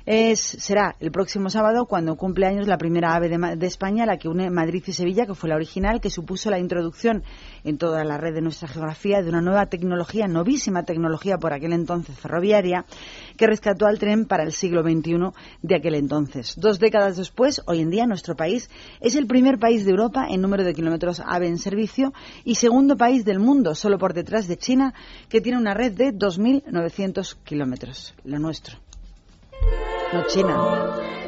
[0.07, 4.29] es, será el próximo sábado cuando cumple años la primera ave de, España, la que
[4.29, 7.25] une Madrid y Sevilla, que fue la original, que supuso la introducción
[7.65, 11.73] en toda la red de nuestra geografía de una nueva tecnología, novísima tecnología por aquel
[11.73, 12.87] entonces ferroviaria,
[13.37, 15.33] que rescató al tren para el siglo XXI
[15.63, 16.55] de aquel entonces.
[16.57, 20.41] Dos décadas después, hoy en día, nuestro país es el primer país de Europa en
[20.41, 22.13] número de kilómetros ave en servicio
[22.45, 24.95] y segundo país del mundo, solo por detrás de China,
[25.29, 28.79] que tiene una red de 2.900 kilómetros, lo nuestro.
[30.13, 31.26] No China.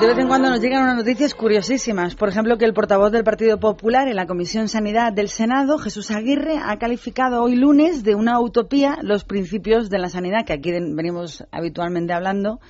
[0.00, 2.14] De vez en cuando nos llegan unas noticias curiosísimas.
[2.14, 6.10] Por ejemplo, que el portavoz del Partido Popular en la Comisión Sanidad del Senado, Jesús
[6.10, 10.70] Aguirre, ha calificado hoy lunes de una utopía los principios de la sanidad, que aquí
[10.70, 12.60] venimos habitualmente hablando,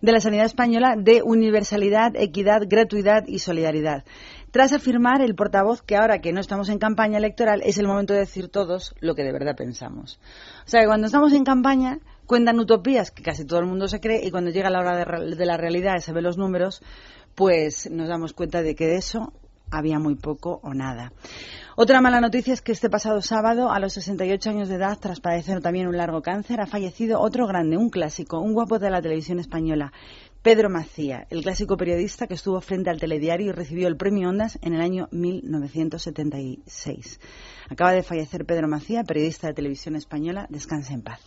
[0.00, 4.04] de la sanidad española de universalidad, equidad, gratuidad y solidaridad.
[4.50, 8.14] Tras afirmar el portavoz que ahora que no estamos en campaña electoral es el momento
[8.14, 10.18] de decir todos lo que de verdad pensamos.
[10.66, 14.00] O sea que cuando estamos en campaña cuentan utopías que casi todo el mundo se
[14.00, 16.82] cree y cuando llega la hora de, de la realidad, se ven los números,
[17.34, 19.32] pues nos damos cuenta de que de eso
[19.70, 21.12] había muy poco o nada.
[21.76, 25.20] Otra mala noticia es que este pasado sábado, a los 68 años de edad, tras
[25.20, 29.00] padecer también un largo cáncer, ha fallecido otro grande, un clásico, un guapo de la
[29.00, 29.92] televisión española,
[30.42, 34.58] Pedro Macía, el clásico periodista que estuvo frente al telediario y recibió el premio Ondas
[34.62, 37.20] en el año 1976.
[37.68, 40.46] Acaba de fallecer Pedro Macía, periodista de televisión española.
[40.48, 41.20] Descanse en paz.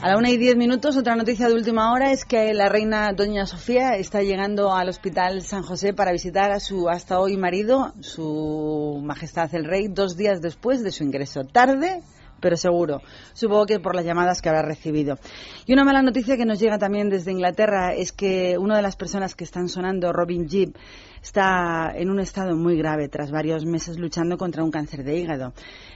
[0.00, 3.12] A la una y diez minutos, otra noticia de última hora es que la reina
[3.12, 7.92] Doña Sofía está llegando al Hospital San José para visitar a su hasta hoy marido,
[8.00, 11.42] su Majestad el Rey, dos días después de su ingreso.
[11.42, 12.04] Tarde,
[12.40, 13.02] pero seguro.
[13.32, 15.18] Supongo que por las llamadas que habrá recibido.
[15.66, 18.94] Y una mala noticia que nos llega también desde Inglaterra es que una de las
[18.94, 20.76] personas que están sonando, Robin Jeep,
[21.28, 25.52] está en un estado muy grave tras varios meses luchando contra un cáncer de hígado.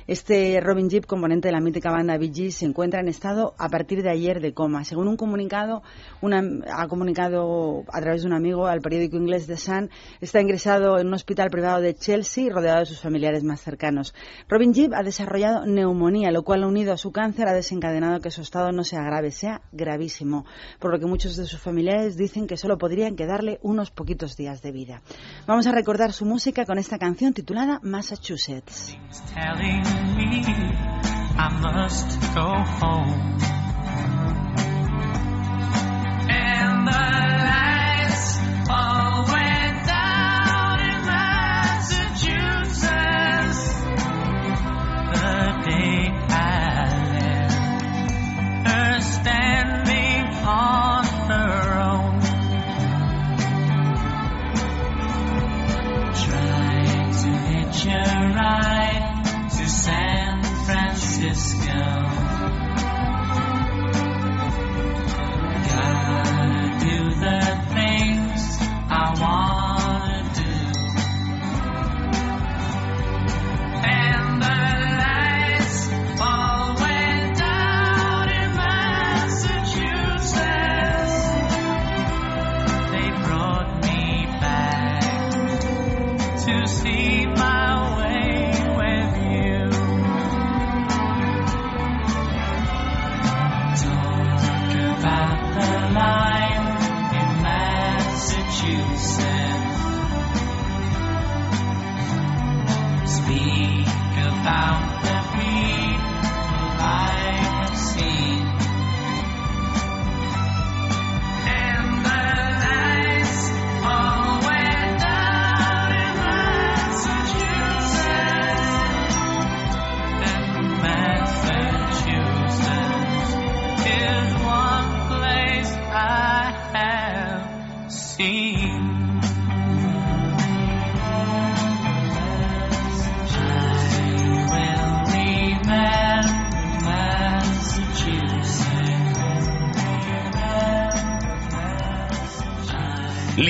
[0.07, 4.03] Este Robin Jeep, componente de la mítica banda Bee se encuentra en estado a partir
[4.03, 4.85] de ayer de coma.
[4.85, 5.83] Según un comunicado,
[6.21, 9.89] una, ha comunicado a través de un amigo al periódico inglés The Sun,
[10.21, 14.13] está ingresado en un hospital privado de Chelsea rodeado de sus familiares más cercanos.
[14.49, 18.43] Robin Jeep ha desarrollado neumonía, lo cual unido a su cáncer ha desencadenado que su
[18.43, 20.45] estado no sea grave, sea gravísimo,
[20.79, 24.61] por lo que muchos de sus familiares dicen que solo podrían quedarle unos poquitos días
[24.61, 25.01] de vida.
[25.47, 28.97] Vamos a recordar su música con esta canción titulada Massachusetts.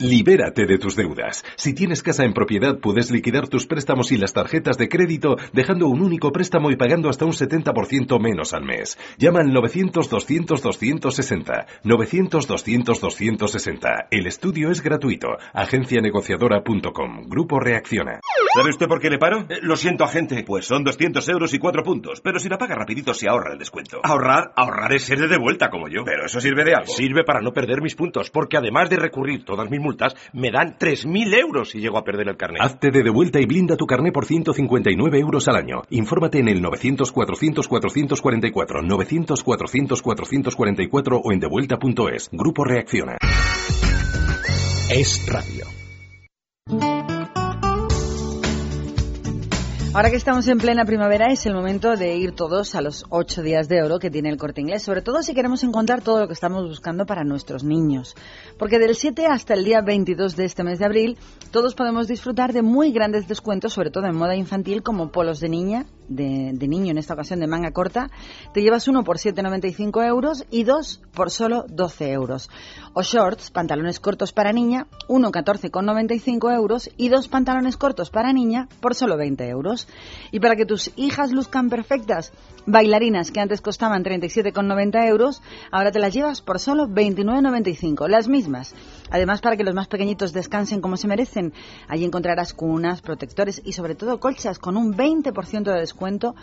[0.00, 1.44] Libérate de tus deudas.
[1.54, 5.86] Si tienes casa en propiedad, puedes liquidar tus préstamos y las tarjetas de crédito dejando
[5.86, 8.98] un único préstamo y pagando hasta un 70% menos al mes.
[9.18, 11.66] Llama al 900-200-260.
[11.84, 14.06] 900-200-260.
[14.10, 15.28] El estudio es gratuito.
[15.52, 17.28] Agencianegociadora.com.
[17.28, 18.18] Grupo Reacciona.
[18.52, 19.46] ¿Sabe usted por qué le paro?
[19.48, 20.42] Eh, lo siento, agente.
[20.44, 22.20] Pues son 200 euros y 4 puntos.
[22.20, 24.00] Pero si la paga rapidito se ahorra el descuento.
[24.02, 26.02] Ahorrar, ahorrar es ser de vuelta como yo.
[26.04, 26.92] Pero eso sirve de algo.
[26.92, 30.76] Sirve para no perder mis puntos, porque además de recurrir todas mis multas, me dan
[30.78, 32.60] 3.000 euros si llego a perder el carnet.
[32.60, 35.82] Hazte de devuelta y blinda tu carnet por 159 euros al año.
[35.90, 42.30] Infórmate en el 900-400-444, 900-400-444 o en devuelta.es.
[42.32, 43.18] Grupo Reacciona.
[44.90, 45.66] Es radio.
[49.94, 53.42] Ahora que estamos en plena primavera es el momento de ir todos a los ocho
[53.42, 56.26] días de oro que tiene el corte inglés, sobre todo si queremos encontrar todo lo
[56.26, 58.16] que estamos buscando para nuestros niños.
[58.58, 61.16] Porque del 7 hasta el día 22 de este mes de abril,
[61.52, 65.48] todos podemos disfrutar de muy grandes descuentos, sobre todo en moda infantil, como polos de
[65.48, 68.10] niña, de, de niño en esta ocasión de manga corta.
[68.52, 72.50] Te llevas uno por 7,95 euros y dos por solo 12 euros.
[72.96, 78.68] O shorts, pantalones cortos para niña, uno 14,95 euros y dos pantalones cortos para niña
[78.80, 79.88] por solo 20 euros.
[80.30, 82.32] Y para que tus hijas luzcan perfectas,
[82.66, 85.42] bailarinas que antes costaban 37,90 euros,
[85.72, 88.76] ahora te las llevas por solo 29,95, las mismas.
[89.10, 91.52] Además, para que los más pequeñitos descansen como se merecen,
[91.88, 96.36] allí encontrarás cunas, protectores y sobre todo colchas con un 20% de descuento,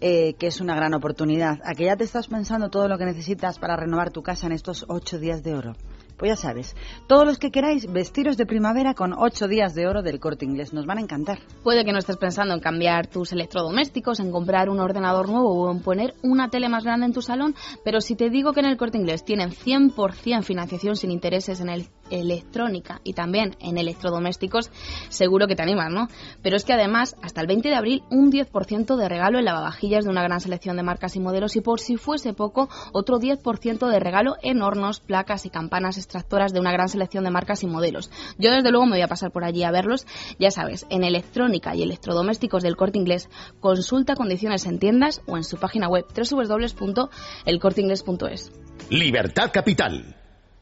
[0.00, 1.60] eh, que es una gran oportunidad.
[1.64, 4.52] ¿A que ya te estás pensando todo lo que necesitas para renovar tu casa en
[4.52, 5.74] estos ocho días de oro?
[6.20, 10.02] Pues ya sabes, todos los que queráis vestiros de primavera con ocho días de oro
[10.02, 11.38] del corte inglés, nos van a encantar.
[11.62, 15.72] Puede que no estés pensando en cambiar tus electrodomésticos, en comprar un ordenador nuevo o
[15.72, 17.54] en poner una tele más grande en tu salón,
[17.86, 21.70] pero si te digo que en el corte inglés tienen 100% financiación sin intereses en
[21.70, 24.70] el electrónica y también en electrodomésticos,
[25.08, 26.08] seguro que te animas, ¿no?
[26.42, 30.04] Pero es que además, hasta el 20 de abril, un 10% de regalo en lavavajillas
[30.04, 33.88] de una gran selección de marcas y modelos y por si fuese poco, otro 10%
[33.88, 37.66] de regalo en hornos, placas y campanas extractoras de una gran selección de marcas y
[37.66, 38.10] modelos.
[38.38, 40.06] Yo desde luego me voy a pasar por allí a verlos,
[40.38, 43.28] ya sabes, en electrónica y electrodomésticos del corte inglés,
[43.60, 48.52] consulta condiciones en tiendas o en su página web www.elcorteingles.es.
[48.90, 50.16] Libertad Capital.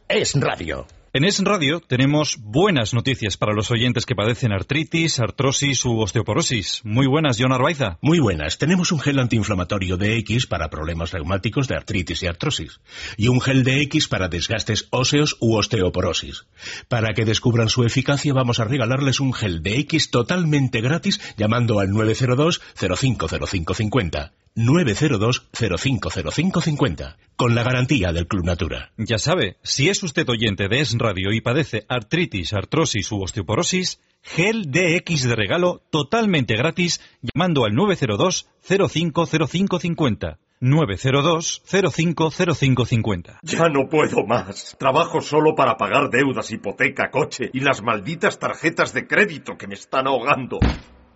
[0.08, 0.97] Es radio.
[1.14, 6.82] En Es Radio tenemos buenas noticias para los oyentes que padecen artritis, artrosis u osteoporosis.
[6.84, 7.96] Muy buenas, John Arbaiza.
[8.02, 8.58] Muy buenas.
[8.58, 12.80] Tenemos un gel antiinflamatorio DX para problemas reumáticos de artritis y artrosis.
[13.16, 16.44] Y un gel DX para desgastes óseos u osteoporosis.
[16.88, 21.90] Para que descubran su eficacia vamos a regalarles un gel DX totalmente gratis llamando al
[21.90, 24.32] 902 050550.
[24.58, 28.90] 902-050550, con la garantía del Club Natura.
[28.96, 34.00] Ya sabe, si es usted oyente de Es Radio y padece artritis, artrosis u osteoporosis,
[34.22, 40.36] gel DX de regalo totalmente gratis llamando al 902-050550.
[40.60, 43.38] 902-050550.
[43.42, 44.76] Ya no puedo más.
[44.78, 49.74] Trabajo solo para pagar deudas, hipoteca, coche y las malditas tarjetas de crédito que me
[49.74, 50.58] están ahogando.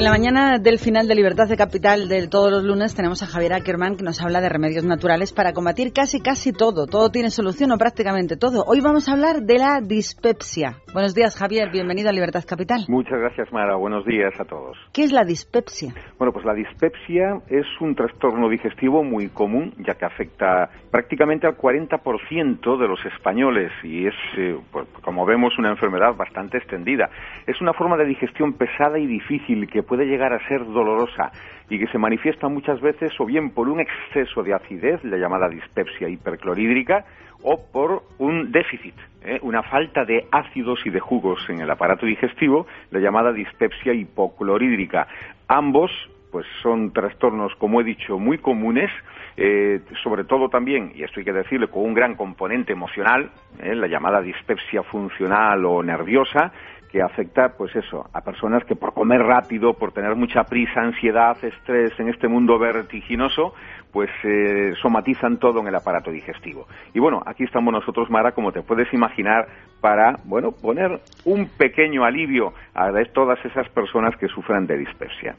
[0.00, 3.26] En la mañana del final de Libertad de Capital de todos los lunes tenemos a
[3.26, 6.86] Javier Ackerman que nos habla de remedios naturales para combatir casi casi todo.
[6.86, 8.64] Todo tiene solución o prácticamente todo.
[8.66, 10.78] Hoy vamos a hablar de la dispepsia.
[10.94, 12.86] Buenos días Javier, bienvenido a Libertad Capital.
[12.88, 14.78] Muchas gracias Mara, buenos días a todos.
[14.94, 15.92] ¿Qué es la dispepsia?
[16.16, 21.58] Bueno, pues la dispepsia es un trastorno digestivo muy común ya que afecta prácticamente al
[21.58, 27.10] 40% de los españoles y es, eh, pues, como vemos, una enfermedad bastante extendida.
[27.46, 31.32] Es una forma de digestión pesada y difícil que puede llegar a ser dolorosa
[31.68, 35.48] y que se manifiesta muchas veces o bien por un exceso de acidez, la llamada
[35.48, 37.04] dispepsia hiperclorhídrica,
[37.42, 38.94] o por un déficit,
[39.24, 39.40] ¿eh?
[39.42, 45.08] una falta de ácidos y de jugos en el aparato digestivo, la llamada dispepsia hipoclorhídrica.
[45.48, 45.90] Ambos
[46.30, 48.92] pues son trastornos, como he dicho, muy comunes,
[49.36, 53.74] eh, sobre todo también, y esto hay que decirle, con un gran componente emocional, eh,
[53.74, 56.52] la llamada dispepsia funcional o nerviosa,
[56.90, 61.36] que afecta, pues eso, a personas que por comer rápido, por tener mucha prisa, ansiedad,
[61.42, 63.54] estrés en este mundo vertiginoso,
[63.92, 66.66] pues eh, somatizan todo en el aparato digestivo.
[66.92, 69.46] Y bueno, aquí estamos nosotros, Mara, como te puedes imaginar,
[69.80, 75.36] para, bueno, poner un pequeño alivio a todas esas personas que sufran de dispepsia.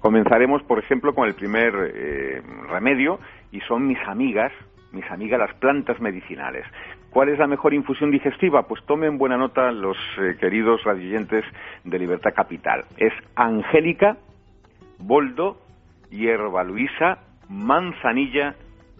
[0.00, 3.20] Comenzaremos, por ejemplo, con el primer eh, remedio
[3.52, 4.52] y son mis amigas,
[4.92, 6.64] mis amigas las plantas medicinales.
[7.10, 8.68] ¿Cuál es la mejor infusión digestiva?
[8.68, 11.44] Pues tomen buena nota los eh, queridos radioyentes
[11.82, 12.84] de Libertad Capital.
[12.96, 14.16] Es angélica,
[14.98, 15.58] boldo,
[16.08, 17.18] hierba luisa,
[17.48, 18.54] manzanilla,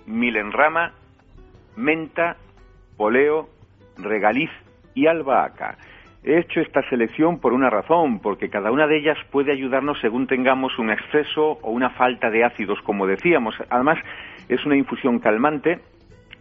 [0.06, 0.92] milenrama,
[1.76, 2.36] menta,
[2.96, 3.48] poleo,
[3.96, 4.50] regaliz
[4.94, 5.78] y albahaca.
[6.24, 10.26] He hecho esta selección por una razón, porque cada una de ellas puede ayudarnos según
[10.26, 13.54] tengamos un exceso o una falta de ácidos, como decíamos.
[13.70, 13.98] Además,
[14.48, 15.78] es una infusión calmante,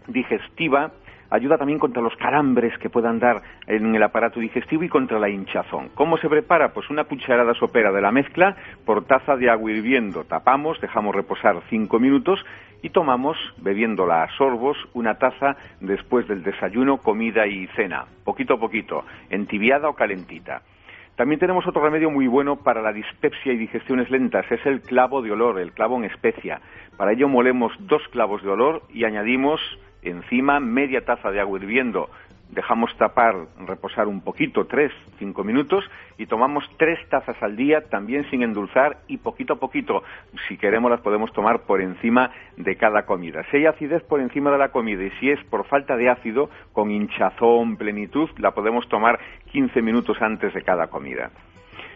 [0.07, 0.91] digestiva,
[1.29, 5.29] ayuda también contra los calambres que puedan dar en el aparato digestivo y contra la
[5.29, 5.89] hinchazón.
[5.95, 6.73] ¿Cómo se prepara?
[6.73, 10.23] Pues una cucharada sopera de la mezcla por taza de agua hirviendo.
[10.23, 12.43] Tapamos, dejamos reposar cinco minutos
[12.81, 18.59] y tomamos, bebiéndola a sorbos, una taza después del desayuno, comida y cena, poquito a
[18.59, 20.61] poquito, entibiada o calentita.
[21.15, 25.21] También tenemos otro remedio muy bueno para la dispepsia y digestiones lentas, es el clavo
[25.21, 26.61] de olor, el clavo en especia.
[26.95, 29.59] Para ello molemos dos clavos de olor y añadimos
[30.01, 32.09] encima media taza de agua hirviendo,
[32.49, 33.35] dejamos tapar,
[33.67, 35.83] reposar un poquito, tres, cinco minutos,
[36.17, 40.03] y tomamos tres tazas al día, también sin endulzar, y poquito a poquito,
[40.47, 43.43] si queremos las podemos tomar por encima de cada comida.
[43.51, 46.49] Si hay acidez por encima de la comida y si es por falta de ácido,
[46.73, 49.19] con hinchazón, plenitud, la podemos tomar
[49.51, 51.29] 15 minutos antes de cada comida.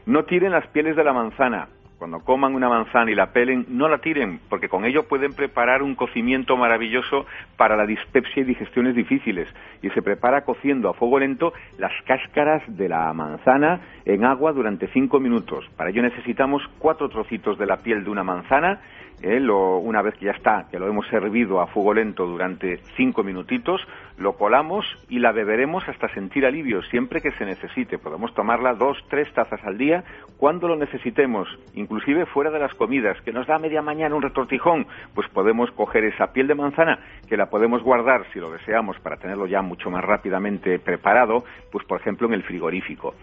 [0.05, 1.67] No tiren las pieles de la manzana,
[2.03, 5.81] cuando coman una manzana y la pelen, no la tiren, porque con ello pueden preparar
[5.81, 7.25] un cocimiento maravilloso
[7.55, 9.47] para la dispepsia y digestiones difíciles.
[9.81, 14.89] Y se prepara cociendo a fuego lento las cáscaras de la manzana en agua durante
[14.89, 15.63] cinco minutos.
[15.77, 18.81] Para ello necesitamos cuatro trocitos de la piel de una manzana
[19.23, 19.39] ¿eh?
[19.49, 23.81] una vez que ya está, que lo hemos servido a fuego lento durante cinco minutitos,
[24.17, 27.97] lo colamos y la beberemos hasta sentir alivio, siempre que se necesite.
[27.97, 30.03] Podemos tomarla dos, tres tazas al día
[30.37, 34.85] cuando lo necesitemos, inclusive fuera de las comidas, que nos da media mañana un retortijón,
[35.15, 39.17] pues podemos coger esa piel de manzana, que la podemos guardar, si lo deseamos, para
[39.17, 43.15] tenerlo ya mucho más rápidamente preparado, pues por ejemplo en el frigorífico.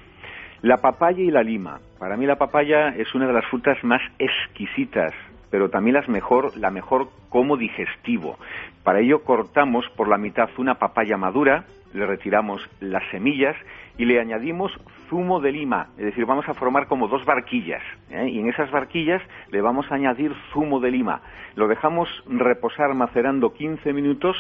[0.62, 1.81] La papaya y la lima.
[1.98, 5.14] Para mí la papaya es una de las frutas más exquisitas
[5.51, 8.39] pero también las mejor, la mejor como digestivo.
[8.85, 13.56] Para ello cortamos por la mitad una papaya madura, le retiramos las semillas
[13.98, 14.72] y le añadimos
[15.09, 18.28] zumo de lima, es decir, vamos a formar como dos barquillas ¿eh?
[18.28, 19.20] y en esas barquillas
[19.51, 21.20] le vamos a añadir zumo de lima.
[21.56, 24.36] Lo dejamos reposar macerando 15 minutos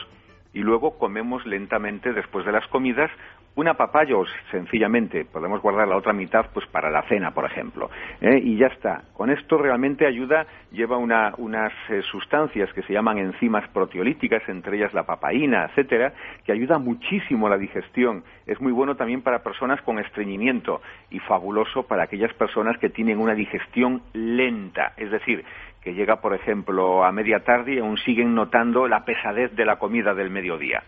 [0.52, 3.10] y luego comemos lentamente después de las comidas
[3.60, 4.16] una papaya
[4.50, 7.90] sencillamente podemos guardar la otra mitad pues para la cena, por ejemplo.
[8.22, 8.40] ¿eh?
[8.42, 9.02] Y ya está.
[9.12, 14.94] Con esto realmente ayuda, lleva unas eh, sustancias que se llaman enzimas proteolíticas, entre ellas
[14.94, 16.14] la papaína, etcétera,
[16.44, 18.24] que ayuda muchísimo a la digestión.
[18.46, 20.80] Es muy bueno también para personas con estreñimiento
[21.10, 25.44] y fabuloso para aquellas personas que tienen una digestión lenta, es decir,
[25.82, 29.76] que llega, por ejemplo, a media tarde y aún siguen notando la pesadez de la
[29.76, 30.82] comida del mediodía.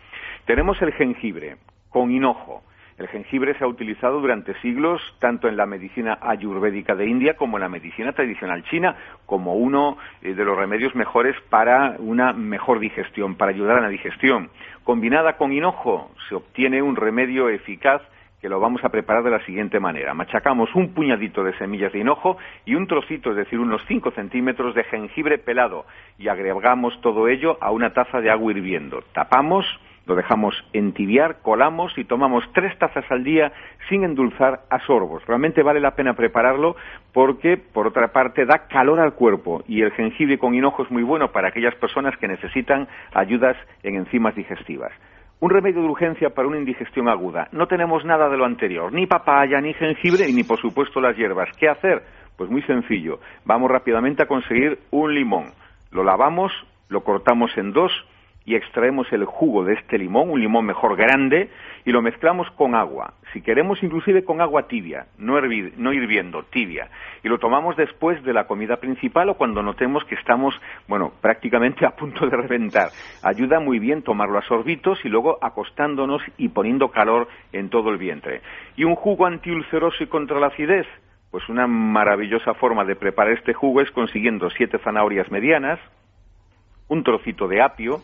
[0.45, 1.57] Tenemos el jengibre,
[1.93, 2.63] con hinojo.
[2.99, 7.57] El jengibre se ha utilizado durante siglos tanto en la medicina ayurvédica de India como
[7.57, 8.97] en la medicina tradicional china
[9.27, 13.89] como uno eh, de los remedios mejores para una mejor digestión, para ayudar a la
[13.89, 14.51] digestión.
[14.85, 18.03] Combinada con hinojo se obtiene un remedio eficaz
[18.41, 20.15] que lo vamos a preparar de la siguiente manera.
[20.15, 24.75] Machacamos un puñadito de semillas de hinojo y un trocito, es decir, unos 5 centímetros
[24.75, 25.87] de jengibre pelado
[26.19, 29.03] y agregamos todo ello a una taza de agua hirviendo.
[29.13, 29.65] Tapamos
[30.07, 33.53] lo dejamos entibiar, colamos y tomamos tres tazas al día
[33.89, 35.25] sin endulzar a sorbos.
[35.27, 36.77] Realmente vale la pena prepararlo
[37.13, 41.03] porque, por otra parte, da calor al cuerpo y el jengibre con hinojo es muy
[41.03, 44.93] bueno para aquellas personas que necesitan ayudas en enzimas digestivas.
[45.41, 47.49] Un remedio de urgencia para una indigestión aguda.
[47.51, 51.49] No tenemos nada de lo anterior, ni papaya, ni jengibre, ni por supuesto las hierbas.
[51.59, 52.03] ¿Qué hacer?
[52.37, 53.19] Pues muy sencillo.
[53.45, 55.47] Vamos rápidamente a conseguir un limón.
[55.91, 56.53] Lo lavamos,
[56.89, 57.93] lo cortamos en dos,
[58.45, 61.51] y extraemos el jugo de este limón, un limón mejor grande,
[61.85, 63.15] y lo mezclamos con agua.
[63.33, 66.89] Si queremos, inclusive con agua tibia, no, no, hirviendo, tibia.
[67.23, 70.55] Y lo tomamos después de la comida principal o cuando notemos que estamos,
[70.89, 72.91] bueno, prácticamente a punto de reventar.
[73.23, 77.99] Ayuda muy bien tomarlo a sorbitos y luego acostándonos y poniendo calor en todo el
[77.99, 78.43] vientre.
[78.77, 80.87] Y un jugo antiulceroso y contra la acidez,
[81.31, 85.81] Pues una maravillosa forma de preparar este jugo es consiguiendo siete zanahorias medianas,
[86.89, 88.03] un trocito de apio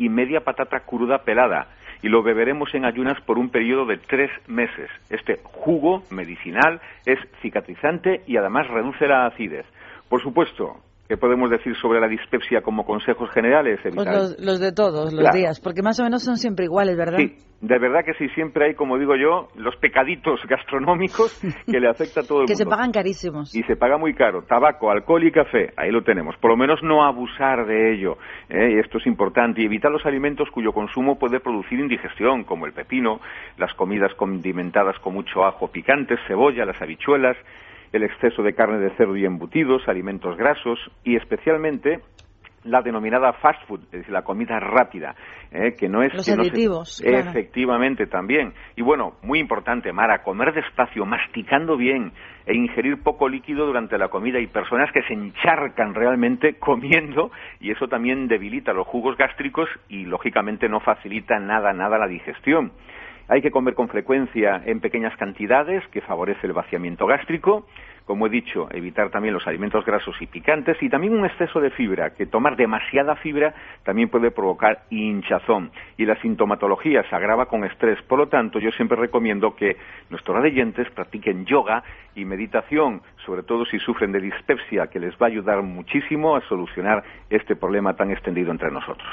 [0.00, 1.68] y media patata cruda pelada.
[2.02, 4.88] Y lo beberemos en ayunas por un periodo de tres meses.
[5.10, 9.66] Este jugo medicinal es cicatrizante y además reduce la acidez.
[10.08, 10.78] Por supuesto,
[11.10, 13.80] ¿qué podemos decir sobre la dispepsia como consejos generales?
[13.82, 15.36] Pues los, los de todos los Claro.
[15.36, 17.18] días, porque más o menos son siempre iguales, ¿verdad?
[17.18, 21.88] Sí, de verdad que sí, siempre hay, como digo yo, los pecaditos gastronómicos que le
[21.88, 22.76] afecta a todo el Que se mundo.
[22.76, 23.52] pagan carísimos.
[23.56, 24.42] Y se paga muy caro.
[24.42, 26.36] Tabaco, alcohol y café, ahí lo tenemos.
[26.36, 28.16] Por lo menos no abusar de ello.
[28.48, 28.74] ¿eh?
[28.76, 29.62] Y esto es importante.
[29.62, 33.18] Y evitar los alimentos cuyo consumo puede producir indigestión, como el pepino,
[33.58, 37.36] las comidas condimentadas con mucho ajo picante, cebolla, las habichuelas,
[37.92, 42.00] el exceso de carne de cerdo y embutidos, alimentos grasos y especialmente
[42.64, 45.14] la denominada fast food, es decir, la comida rápida,
[45.50, 45.74] ¿eh?
[45.78, 47.30] que no es Los que no se- aditivos, claro.
[47.30, 48.52] Efectivamente, también.
[48.76, 52.12] Y bueno, muy importante, Mara, comer despacio, masticando bien
[52.44, 54.36] e ingerir poco líquido durante la comida.
[54.36, 57.30] Hay personas que se encharcan realmente comiendo
[57.60, 62.72] y eso también debilita los jugos gástricos y lógicamente no facilita nada, nada la digestión.
[63.32, 67.64] Hay que comer con frecuencia en pequeñas cantidades, que favorece el vaciamiento gástrico.
[68.10, 71.70] Como he dicho, evitar también los alimentos grasos y picantes y también un exceso de
[71.70, 73.54] fibra, que tomar demasiada fibra
[73.84, 75.70] también puede provocar hinchazón.
[75.96, 78.02] Y la sintomatología se agrava con estrés.
[78.08, 79.76] Por lo tanto, yo siempre recomiendo que
[80.08, 81.84] nuestros radioyentes practiquen yoga
[82.16, 86.40] y meditación, sobre todo si sufren de dispepsia, que les va a ayudar muchísimo a
[86.48, 89.06] solucionar este problema tan extendido entre nosotros.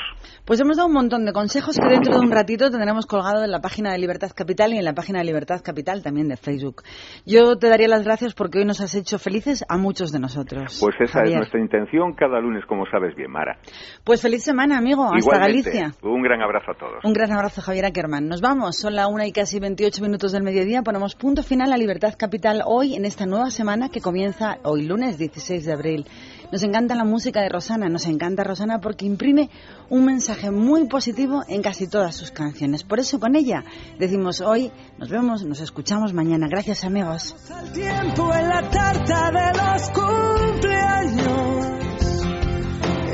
[0.43, 3.51] Pues hemos dado un montón de consejos que dentro de un ratito tendremos colgado en
[3.51, 6.81] la página de Libertad Capital y en la página de Libertad Capital también de Facebook.
[7.27, 10.77] Yo te daría las gracias porque hoy nos has hecho felices a muchos de nosotros.
[10.79, 11.37] Pues esa es Javier.
[11.37, 13.57] nuestra intención cada lunes, como sabes bien, Mara.
[14.03, 15.05] Pues feliz semana, amigo.
[15.05, 15.93] Hasta Igualmente, Galicia.
[16.01, 17.03] Un gran abrazo a todos.
[17.03, 18.27] Un gran abrazo, Javier Ackerman.
[18.27, 18.77] Nos vamos.
[18.77, 20.81] Son la una y casi 28 minutos del mediodía.
[20.83, 25.17] Ponemos punto final a Libertad Capital hoy en esta nueva semana que comienza hoy, lunes
[25.17, 26.05] 16 de abril.
[26.51, 27.89] Nos encanta la música de Rosana.
[27.89, 29.49] Nos encanta Rosana porque imprime
[29.89, 32.83] un mensaje muy positivo en casi todas sus canciones.
[32.83, 33.65] Por eso con ella
[33.99, 36.47] decimos hoy, nos vemos, nos escuchamos mañana.
[36.49, 37.35] Gracias, amigos.
[37.73, 41.67] tiempo en la tarta de los cumpleaños.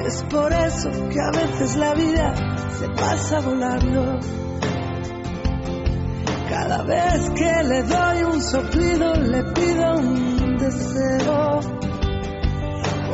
[0.06, 4.20] Es por eso que a veces la vida se pasa volando.
[6.50, 11.93] Cada vez que le doy un soplido, le pido un deseo.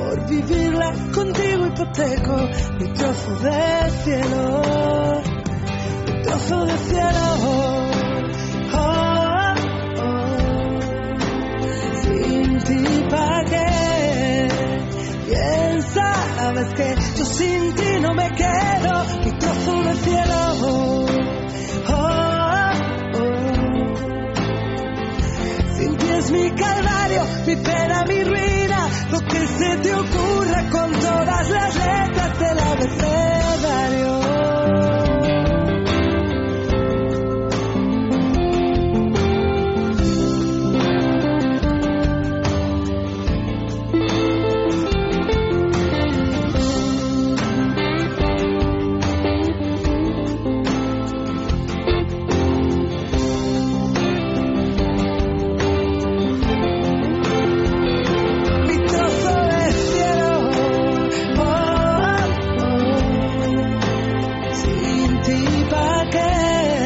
[0.10, 2.36] Por vivirla contigo hipoteco
[2.80, 4.61] mi trozo de cielo.
[6.07, 7.26] Mi trozo de cielo.
[8.73, 9.53] Oh,
[10.02, 10.19] oh.
[12.02, 14.48] Sin ti pa' qué
[15.27, 21.19] Piensa, sabes que yo sin ti no me quedo Mi trozo de cielo
[26.20, 30.91] Sin ti es mi calvario, mi pena, mi ruina Lo que se te ocurra con
[30.91, 34.20] todas las letras del abecedario